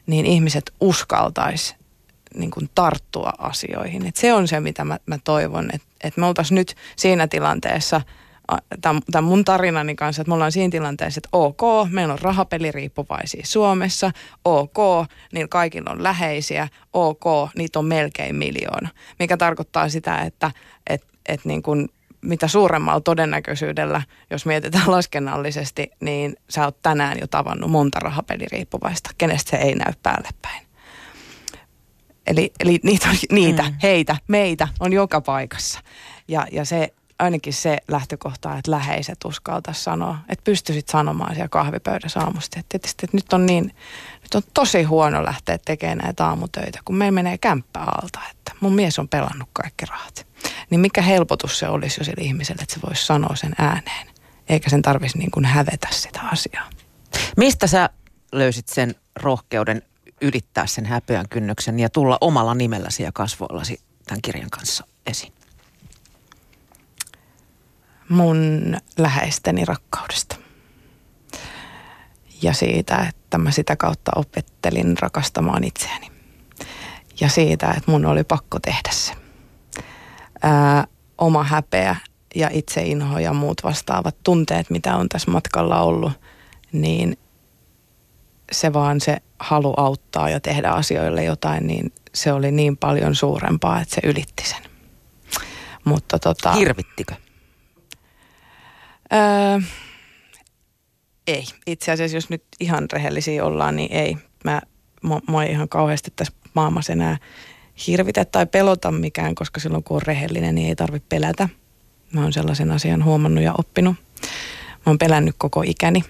niin 0.08 0.26
ihmiset 0.26 0.74
uskaltaisi 0.80 1.76
niin 2.36 2.52
kuin 2.52 2.70
tarttua 2.76 3.34
asioihin. 3.38 4.06
Et 4.06 4.16
se 4.16 4.34
on 4.34 4.48
se, 4.48 4.60
mitä 4.60 4.86
mä, 4.86 5.00
mä 5.06 5.18
toivon, 5.24 5.70
että 5.74 5.88
et 6.04 6.18
me 6.18 6.26
oltaisiin 6.26 6.56
nyt 6.56 6.76
siinä 6.96 7.28
tilanteessa– 7.28 8.02
tämän 8.82 9.24
mun 9.24 9.46
tarinani 9.46 9.96
kanssa, 9.96 10.22
että 10.22 10.30
me 10.30 10.34
ollaan 10.34 10.52
siinä 10.52 10.72
tilanteessa, 10.72 11.20
että 11.20 11.30
ok, 11.32 11.90
meillä 11.90 12.14
on 12.14 12.20
rahapeliriippuvaisia 12.20 13.42
Suomessa, 13.46 14.12
ok, 14.46 14.78
niin 15.34 15.50
kaikilla 15.50 15.92
on 15.92 16.04
läheisiä, 16.04 16.68
ok, 16.94 17.24
niitä 17.58 17.80
on 17.80 17.86
melkein 17.86 18.36
miljoona. 18.36 18.90
Mikä 19.20 19.38
tarkoittaa 19.38 19.90
sitä, 19.90 20.18
että 20.18 20.52
et, 20.90 21.04
et 21.30 21.46
niin 21.46 21.64
kun, 21.64 21.90
mitä 22.22 22.48
suuremmalla 22.48 23.02
todennäköisyydellä, 23.02 24.02
jos 24.32 24.46
mietitään 24.46 24.92
laskennallisesti, 24.98 25.92
niin 26.00 26.36
sä 26.50 26.66
oot 26.66 26.82
tänään 26.82 27.18
jo 27.22 27.28
tavannut 27.28 27.72
monta 27.72 28.00
rahapeliriippuvaista, 28.00 29.10
kenestä 29.18 29.52
se 29.52 29.58
ei 29.58 29.76
näy 29.76 29.94
päälle 30.04 30.30
päin. 30.42 30.70
Eli, 32.28 32.52
eli 32.60 32.80
niitä, 32.84 33.10
on, 33.10 33.16
niitä 33.32 33.64
mm. 33.64 33.76
heitä, 33.84 34.16
meitä 34.28 34.68
on 34.80 34.94
joka 34.94 35.22
paikassa. 35.22 35.80
Ja, 36.28 36.48
ja 36.52 36.66
se, 36.66 36.94
ainakin 37.20 37.54
se 37.54 37.78
lähtökohta, 37.88 38.58
että 38.58 38.72
läheiset 38.72 39.18
uskalta 39.26 39.74
sanoa, 39.74 40.18
että 40.30 40.44
pystyisit 40.44 40.90
sanomaan 40.90 41.36
siellä 41.36 41.50
kahvipöydässä 41.50 42.20
aamusti, 42.20 42.60
että 42.60 42.70
tietysti 42.70 43.06
että 43.06 43.18
nyt 43.18 43.34
on 43.34 43.46
niin, 43.46 43.64
nyt 44.22 44.36
on 44.36 44.42
tosi 44.54 44.84
huono 44.84 45.26
lähteä 45.26 45.58
tekemään 45.66 45.98
näitä 45.98 46.26
aamutöitä, 46.26 46.80
kun 46.86 46.96
meillä 46.96 47.16
menee 47.16 47.38
kämppä 47.38 47.80
alta, 47.80 48.20
että 48.32 48.52
mun 48.60 48.76
mies 48.76 49.00
on 49.00 49.08
pelannut 49.08 49.50
kaikki 49.54 49.86
rahat. 49.86 50.28
Niin 50.70 50.80
mikä 50.80 51.02
helpotus 51.02 51.60
se 51.60 51.68
olisi 51.68 52.00
jo 52.00 52.04
sille 52.04 52.24
ihmiselle, 52.24 52.62
että 52.62 52.74
se 52.74 52.82
voisi 52.88 53.06
sanoa 53.06 53.36
sen 53.36 53.56
ääneen, 53.58 54.08
eikä 54.50 54.70
sen 54.70 54.82
tarvitsisi 54.82 55.18
niin 55.18 55.32
kuin 55.32 55.46
hävetä 55.46 55.88
sitä 55.92 56.20
asiaa. 56.22 56.70
Mistä 57.38 57.68
sä 57.68 57.90
löysit 58.32 58.68
sen 58.68 58.96
rohkeuden 59.16 59.82
ylittää 60.22 60.68
sen 60.68 60.86
häpeän 60.86 61.30
kynnyksen 61.30 61.80
ja 61.80 61.90
tulla 61.90 62.18
omalla 62.22 62.56
nimelläsi 62.56 63.04
ja 63.04 63.12
kasvoillasi 63.12 63.80
tämän 64.06 64.22
kirjan 64.22 64.50
kanssa 64.50 64.84
esiin? 65.06 65.39
Mun 68.10 68.78
läheisteni 68.98 69.66
rakkaudesta. 69.66 70.36
Ja 72.42 72.54
siitä, 72.54 73.06
että 73.10 73.38
mä 73.38 73.52
sitä 73.52 73.76
kautta 73.76 74.12
opettelin 74.16 74.98
rakastamaan 75.00 75.64
itseäni. 75.64 76.12
Ja 77.22 77.30
siitä, 77.30 77.74
että 77.78 77.92
mun 77.92 78.06
oli 78.06 78.24
pakko 78.24 78.60
tehdä 78.60 78.90
se. 78.92 79.14
Ää, 80.42 80.88
oma 81.18 81.44
häpeä 81.44 81.96
ja 82.36 82.50
itseinho 82.52 83.20
ja 83.20 83.34
muut 83.34 83.64
vastaavat 83.64 84.16
tunteet, 84.24 84.70
mitä 84.70 84.96
on 84.96 85.10
tässä 85.10 85.32
matkalla 85.32 85.82
ollut, 85.82 86.12
niin 86.72 87.18
se 88.52 88.74
vaan 88.74 89.02
se 89.02 89.18
halu 89.40 89.74
auttaa 89.78 90.30
ja 90.30 90.40
tehdä 90.40 90.70
asioille 90.70 91.24
jotain, 91.24 91.68
niin 91.68 91.94
se 92.14 92.34
oli 92.34 92.52
niin 92.52 92.78
paljon 92.78 93.16
suurempaa, 93.16 93.82
että 93.82 93.96
se 93.96 94.02
ylitti 94.04 94.44
sen. 94.46 94.62
Mutta 95.86 96.20
tota, 96.20 96.52
Hirvittikö? 96.52 97.16
Öö, 99.14 99.60
ei. 101.28 101.46
Itse 101.68 101.92
asiassa, 101.92 102.18
jos 102.18 102.30
nyt 102.30 102.44
ihan 102.60 102.88
rehellisiä 102.94 103.46
ollaan, 103.46 103.76
niin 103.76 103.92
ei. 103.92 104.18
Mä, 104.44 104.62
mua, 105.02 105.22
mua 105.28 105.44
ihan 105.44 105.70
kauheasti 105.70 106.14
tässä 106.16 106.34
maailmassa 106.54 106.94
enää 106.94 107.18
hirvitä 107.88 108.26
tai 108.26 108.46
pelota 108.46 108.92
mikään, 108.92 109.36
koska 109.36 109.60
silloin 109.60 109.84
kun 109.84 109.96
on 109.96 110.02
rehellinen, 110.02 110.56
niin 110.56 110.68
ei 110.68 110.76
tarvitse 110.76 111.06
pelätä. 111.10 111.50
Mä 112.14 112.22
oon 112.22 112.34
sellaisen 112.34 112.72
asian 112.72 113.04
huomannut 113.04 113.44
ja 113.44 113.54
oppinut. 113.58 113.96
Mä 114.72 114.84
oon 114.86 114.98
pelännyt 114.98 115.36
koko 115.38 115.62
ikäni. 115.62 116.04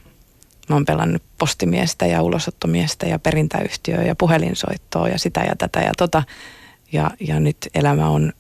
Mä 0.70 0.76
oon 0.76 0.86
pelannut 0.86 1.24
postimiestä 1.38 2.06
ja 2.06 2.22
ulosottomiestä 2.22 3.06
ja 3.06 3.20
perintäyhtiöä 3.20 4.04
ja 4.04 4.16
puhelinsoittoa 4.16 5.08
ja 5.08 5.20
sitä 5.20 5.40
ja 5.40 5.56
tätä 5.56 5.80
ja 5.80 5.92
tota. 5.98 6.24
Ja, 6.92 7.12
ja 7.20 7.40
nyt 7.40 7.58
elämä 7.76 8.10
on 8.10 8.34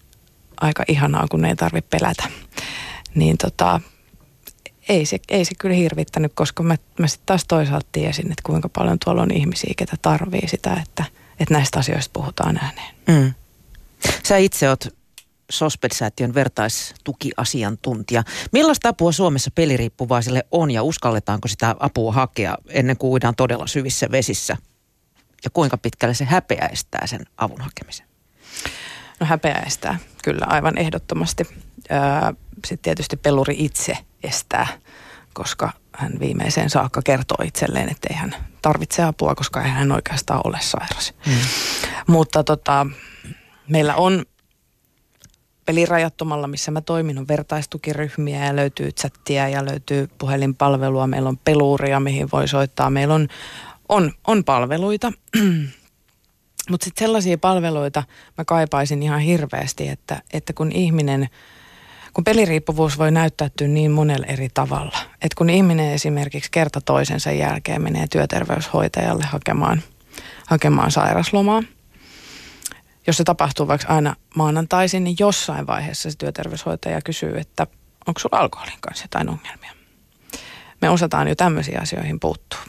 aika 0.62 0.84
ihanaa, 0.88 1.28
kun 1.32 1.46
ei 1.46 1.56
tarvitse 1.56 1.88
pelätä. 1.90 2.24
Niin 3.16 3.38
tota, 3.38 3.82
ei 4.90 5.06
se, 5.06 5.20
ei 5.30 5.46
se 5.46 5.56
kyllä 5.60 5.76
hirvittänyt, 5.76 6.32
koska 6.36 6.64
mä, 6.64 6.76
mä 7.00 7.08
sitten 7.08 7.26
taas 7.26 7.46
toisaalta 7.48 7.88
tiesin, 7.92 8.26
että 8.32 8.44
kuinka 8.44 8.70
paljon 8.70 8.98
tuolla 9.06 9.22
on 9.22 9.32
ihmisiä, 9.32 9.74
ketä 9.78 9.96
tarvii 10.02 10.48
sitä, 10.48 10.84
että, 10.84 11.04
että 11.40 11.54
näistä 11.54 11.80
asioista 11.80 12.12
puhutaan 12.14 12.58
ääneen. 12.58 12.96
Mm. 13.08 13.34
Sä 14.24 14.38
itse 14.38 14.70
oot 14.70 14.88
Sosped-säätiön 15.52 16.34
vertaistukiasiantuntija. 16.34 18.24
Millaista 18.52 18.90
apua 18.90 19.12
Suomessa 19.12 19.52
peliriippuvaisille 19.56 20.46
on 20.52 20.72
ja 20.72 20.84
uskalletaanko 20.84 21.48
sitä 21.48 21.76
apua 21.80 22.12
hakea 22.12 22.58
ennen 22.68 22.98
kuin 22.98 23.12
uidaan 23.12 23.36
todella 23.36 23.68
syvissä 23.68 24.08
vesissä? 24.12 24.58
Ja 25.44 25.50
kuinka 25.50 25.78
pitkälle 25.78 26.14
se 26.14 26.26
häpeä 26.26 26.70
estää 26.72 27.08
sen 27.08 27.26
avun 27.38 27.62
hakemisen? 27.62 28.06
No 29.20 29.26
häpeä 29.26 29.64
estää, 29.68 30.00
kyllä 30.24 30.46
aivan 30.46 30.78
ehdottomasti. 30.78 31.44
Sitten 32.66 32.80
tietysti 32.82 33.18
peluri 33.18 33.56
itse 33.58 33.98
estää, 34.24 34.68
koska 35.34 35.72
hän 35.96 36.14
viimeiseen 36.20 36.70
saakka 36.70 37.02
kertoo 37.02 37.38
itselleen, 37.46 37.90
että 37.92 38.08
ei 38.12 38.16
hän 38.16 38.36
tarvitsee 38.62 39.06
apua, 39.06 39.36
koska 39.36 39.64
ei 39.64 39.70
hän 39.70 39.92
oikeastaan 39.92 40.42
ole 40.44 40.58
sairas. 40.62 41.14
Mm. 41.26 41.34
Mutta 42.08 42.44
tota, 42.44 42.88
meillä 43.68 43.96
on 43.96 44.26
pelirajattomalla, 45.66 46.48
missä 46.48 46.72
mä 46.72 46.82
toimin, 46.82 47.18
on 47.18 47.28
vertaistukiryhmiä 47.28 48.46
ja 48.46 48.56
löytyy 48.56 48.92
chattia 48.92 49.50
ja 49.50 49.66
löytyy 49.66 50.10
puhelinpalvelua. 50.18 51.08
Meillä 51.08 51.30
on 51.30 51.38
peluuria, 51.38 52.00
mihin 52.00 52.30
voi 52.32 52.48
soittaa. 52.48 52.90
Meillä 52.90 53.14
on, 53.14 53.28
on, 53.90 54.12
on 54.28 54.44
palveluita. 54.44 55.12
Mutta 56.70 56.84
sitten 56.84 57.06
sellaisia 57.06 57.38
palveluita 57.38 58.04
mä 58.38 58.46
kaipaisin 58.46 59.04
ihan 59.04 59.20
hirveästi, 59.20 59.88
että, 59.88 60.22
että 60.34 60.54
kun 60.54 60.72
ihminen, 60.72 61.30
kun 62.14 62.24
peliriippuvuus 62.24 62.98
voi 62.98 63.12
näyttäytyä 63.12 63.68
niin 63.68 63.92
monella 63.92 64.26
eri 64.26 64.50
tavalla. 64.54 64.98
Että 65.14 65.36
kun 65.38 65.50
ihminen 65.50 65.94
esimerkiksi 65.94 66.52
kerta 66.52 66.82
toisensa 66.82 67.32
jälkeen 67.32 67.82
menee 67.82 68.08
työterveyshoitajalle 68.08 69.26
hakemaan, 69.26 69.82
hakemaan 70.48 70.92
sairaslomaa– 70.92 71.64
jos 73.10 73.18
se 73.18 73.24
tapahtuu 73.24 73.68
vaikka 73.68 73.94
aina 73.94 74.16
maanantaisin, 74.36 75.04
niin 75.04 75.16
jossain 75.20 75.68
vaiheessa 75.68 76.12
se 76.12 76.18
työterveyshoitaja 76.18 77.02
kysyy, 77.02 77.38
että 77.38 77.68
onko 78.08 78.20
sulla 78.20 78.40
alkoholin 78.40 78.78
kanssa 78.82 79.04
jotain 79.04 79.30
ongelmia. 79.30 79.72
Me 80.82 80.90
osataan 80.90 81.28
jo 81.28 81.36
tämmöisiin 81.36 81.82
asioihin 81.82 82.20
puuttua. 82.20 82.60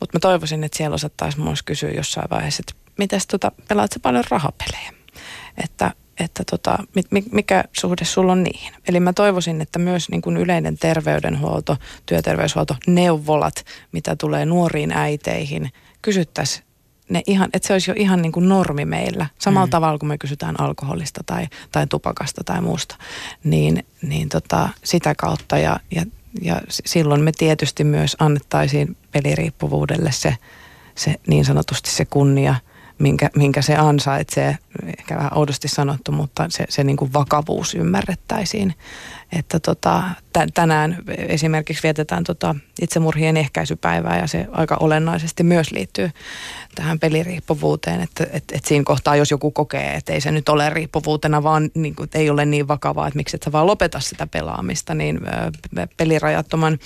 Mutta 0.00 0.16
mä 0.16 0.20
toivoisin, 0.20 0.64
että 0.64 0.76
siellä 0.76 0.94
osattaisiin 0.94 1.44
myös 1.44 1.62
kysyä 1.62 1.90
jossain 1.90 2.30
vaiheessa, 2.30 2.62
että 2.68 2.92
miten 2.98 3.20
tota, 3.30 3.52
pelaat 3.68 3.92
sä 3.92 4.00
paljon 4.00 4.24
rahapelejä? 4.30 4.92
Että, 5.64 5.92
että 6.20 6.42
tota, 6.50 6.78
mikä 7.32 7.64
suhde 7.72 8.04
sulla 8.04 8.32
on 8.32 8.42
niihin? 8.42 8.74
Eli 8.88 9.00
mä 9.00 9.12
toivoisin, 9.12 9.60
että 9.60 9.78
myös 9.78 10.08
niin 10.10 10.22
kuin 10.22 10.36
yleinen 10.36 10.78
terveydenhuolto, 10.78 11.76
työterveyshuolto, 12.06 12.76
neuvolat, 12.86 13.64
mitä 13.92 14.16
tulee 14.16 14.46
nuoriin 14.46 14.92
äiteihin, 14.92 15.70
kysyttäisiin 16.02 16.64
ne 17.10 17.22
ihan, 17.26 17.50
että 17.52 17.66
se 17.66 17.72
olisi 17.72 17.90
jo 17.90 17.94
ihan 17.98 18.22
niin 18.22 18.32
kuin 18.32 18.48
normi 18.48 18.84
meillä. 18.84 19.26
Samalla 19.38 19.66
mm. 19.66 19.70
tavalla 19.70 19.98
kuin 19.98 20.08
me 20.08 20.18
kysytään 20.18 20.60
alkoholista 20.60 21.20
tai, 21.26 21.46
tai 21.72 21.86
tupakasta 21.86 22.44
tai 22.44 22.60
muusta. 22.60 22.96
Niin, 23.44 23.86
niin 24.02 24.28
tota, 24.28 24.68
sitä 24.84 25.14
kautta 25.14 25.58
ja, 25.58 25.80
ja, 25.90 26.04
ja 26.42 26.60
silloin 26.70 27.20
me 27.20 27.32
tietysti 27.32 27.84
myös 27.84 28.16
annettaisiin 28.18 28.96
peliriippuvuudelle 29.12 30.12
se, 30.12 30.36
se 30.94 31.14
niin 31.26 31.44
sanotusti 31.44 31.90
se 31.90 32.04
kunnia– 32.04 32.54
minkä, 33.00 33.30
minkä 33.36 33.62
se 33.62 33.76
ansaitsee, 33.76 34.58
ehkä 34.98 35.16
vähän 35.16 35.38
oudosti 35.38 35.68
sanottu, 35.68 36.12
mutta 36.12 36.46
se, 36.48 36.64
se 36.68 36.84
niin 36.84 36.96
kuin 36.96 37.12
vakavuus 37.12 37.74
ymmärrettäisiin. 37.74 38.74
Että 39.32 39.60
tota, 39.60 40.02
tänään 40.54 40.96
esimerkiksi 41.08 41.82
vietetään 41.82 42.24
tota 42.24 42.54
itsemurhien 42.80 43.36
ehkäisypäivää 43.36 44.18
ja 44.18 44.26
se 44.26 44.46
aika 44.52 44.76
olennaisesti 44.80 45.42
myös 45.42 45.70
liittyy 45.70 46.10
tähän 46.74 46.98
peliriippuvuuteen, 46.98 48.00
että 48.00 48.26
et, 48.32 48.44
et 48.52 48.64
siinä 48.64 48.84
kohtaa 48.84 49.16
jos 49.16 49.30
joku 49.30 49.50
kokee, 49.50 49.94
että 49.94 50.12
ei 50.12 50.20
se 50.20 50.30
nyt 50.30 50.48
ole 50.48 50.70
riippuvuutena, 50.70 51.42
vaan 51.42 51.70
niin 51.74 51.94
kuin, 51.94 52.08
ei 52.14 52.30
ole 52.30 52.44
niin 52.44 52.68
vakavaa, 52.68 53.06
että 53.06 53.16
miksi 53.16 53.36
et 53.36 53.42
sä 53.42 53.52
vaan 53.52 53.66
lopeta 53.66 54.00
sitä 54.00 54.26
pelaamista, 54.26 54.94
niin 54.94 55.20
pelirajattoman 55.96 56.78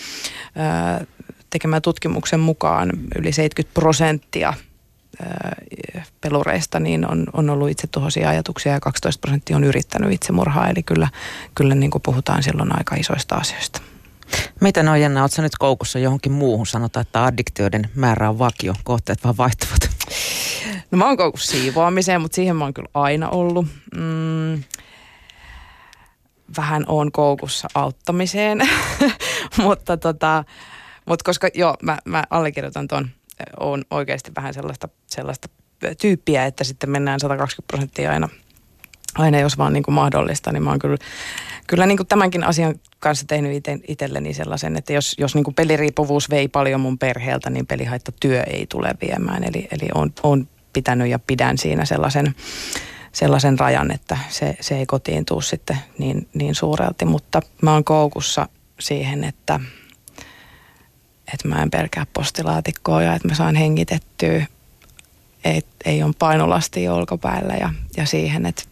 tekemään 1.51 1.83
tutkimuksen 1.83 2.41
mukaan 2.41 2.91
yli 3.19 3.33
70 3.33 3.75
prosenttia 3.75 4.55
pelureista 6.21 6.81
niin 6.81 7.11
on, 7.11 7.27
on 7.33 7.51
ollut 7.51 7.71
itse 7.71 7.87
tuhoisia 7.87 8.29
ajatuksia 8.29 8.73
ja 8.73 8.81
12 8.81 9.21
prosenttia 9.21 9.57
on 9.57 9.65
yrittänyt 9.65 10.13
itsemurhaa. 10.13 10.69
Eli 10.69 10.83
kyllä, 10.83 11.09
kyllä 11.55 11.75
niin 11.75 11.91
kuin 11.91 12.03
puhutaan 12.03 12.43
silloin 12.43 12.79
aika 12.79 12.95
isoista 12.95 13.35
asioista. 13.35 13.81
Miten 14.61 14.89
on 14.89 15.01
jännä, 15.01 15.23
oletko 15.23 15.43
nyt 15.43 15.59
koukussa 15.59 15.99
johonkin 15.99 16.33
muuhun? 16.33 16.67
Sanotaan, 16.67 17.07
että 17.07 17.25
addiktioiden 17.25 17.91
määrä 17.95 18.29
on 18.29 18.39
vakio, 18.39 18.75
kohteet 18.85 19.25
vaan 19.25 19.37
vaihtuvat. 19.37 19.91
No 20.91 20.99
mä 20.99 21.07
oon 21.07 21.17
koukussa 21.17 21.51
siivoamiseen, 21.51 22.21
mutta 22.21 22.37
siihen 22.37 22.57
mä 22.57 22.65
oon 22.65 22.75
kyllä 22.75 22.89
aina 22.95 23.29
ollut. 23.29 23.67
Mm, 23.97 24.63
vähän 26.57 26.85
on 26.89 27.13
koukussa 27.13 27.69
auttamiseen, 27.75 28.59
mutta 29.65 29.97
tota, 29.97 30.45
mutta 31.07 31.25
koska 31.25 31.49
joo, 31.55 31.77
mä, 31.83 31.99
mä 32.05 32.25
allekirjoitan 32.31 32.89
tuon 32.89 33.09
on 33.61 33.85
oikeasti 33.91 34.33
vähän 34.37 34.55
sellaista, 34.55 34.89
sellaista 35.07 35.49
tyyppiä, 36.01 36.47
että 36.47 36.65
sitten 36.65 36.91
mennään 36.91 37.21
120 37.21 37.67
prosenttia 37.67 38.11
aina, 38.11 38.29
aina 39.15 39.41
jos 39.41 39.59
vaan 39.59 39.73
niin 39.73 39.83
kuin 39.83 39.95
mahdollista, 39.95 40.53
niin 40.53 40.63
mä 40.63 40.71
oon 40.71 40.79
kyllä, 40.79 40.97
kyllä 41.67 41.87
niin 41.87 41.97
kuin 41.97 42.07
tämänkin 42.07 42.45
asian 42.45 42.75
kanssa 42.99 43.27
tehnyt 43.27 43.53
ite, 43.53 43.79
itselleni 43.89 44.35
sellaisen, 44.35 44.77
että 44.77 44.93
jos, 44.93 45.15
jos 45.19 45.35
niin 45.35 45.45
kuin 45.45 45.55
peliriippuvuus 45.55 46.31
vei 46.31 46.49
paljon 46.49 46.81
mun 46.81 46.99
perheeltä, 46.99 47.51
niin 47.51 47.67
pelihaitta 47.67 48.13
työ 48.21 48.43
ei 48.43 48.67
tule 48.67 48.95
viemään. 49.01 49.45
Eli, 49.45 49.69
eli 49.71 49.89
on, 49.95 50.13
on 50.23 50.49
pitänyt 50.73 51.09
ja 51.09 51.19
pidän 51.19 51.59
siinä 51.59 51.85
sellaisen, 51.85 52.35
sellaisen 53.13 53.59
rajan, 53.59 53.91
että 53.91 54.19
se, 54.29 54.57
se 54.61 54.79
ei 54.79 54.87
kotiin 54.87 55.25
tuu 55.25 55.41
sitten 55.41 55.79
niin, 55.99 56.29
niin 56.35 56.55
suurelti, 56.55 57.05
mutta 57.05 57.43
mä 57.63 57.73
oon 57.73 57.85
koukussa 57.85 58.49
siihen, 58.81 59.25
että– 59.25 59.61
että 61.33 61.49
mä 61.49 61.63
en 61.63 61.71
pelkää 61.71 62.07
postilaatikkoa 62.13 63.03
ja 63.03 63.15
että 63.15 63.29
mä 63.29 63.35
saan 63.35 63.57
hengitettyä, 63.57 64.47
et, 65.45 65.67
ei 65.85 66.03
ole 66.03 66.15
painolasti 66.19 66.89
olkapäällä 66.89 67.55
ja, 67.55 67.73
ja 67.97 68.07
siihen, 68.07 68.47
että, 68.47 68.63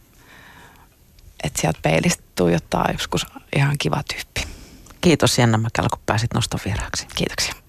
että 1.43 1.61
sieltä 1.61 1.79
peilistä 1.81 2.23
tuijottaa 2.35 2.89
joskus 2.91 3.25
ihan 3.55 3.75
kiva 3.77 4.03
tyyppi. 4.13 4.53
Kiitos 5.01 5.37
Jenna 5.37 5.57
Mäkelä, 5.57 5.87
kun 5.89 6.01
pääsit 6.05 6.33
noston 6.33 6.59
vieraaksi. 6.65 7.07
Kiitoksia. 7.15 7.53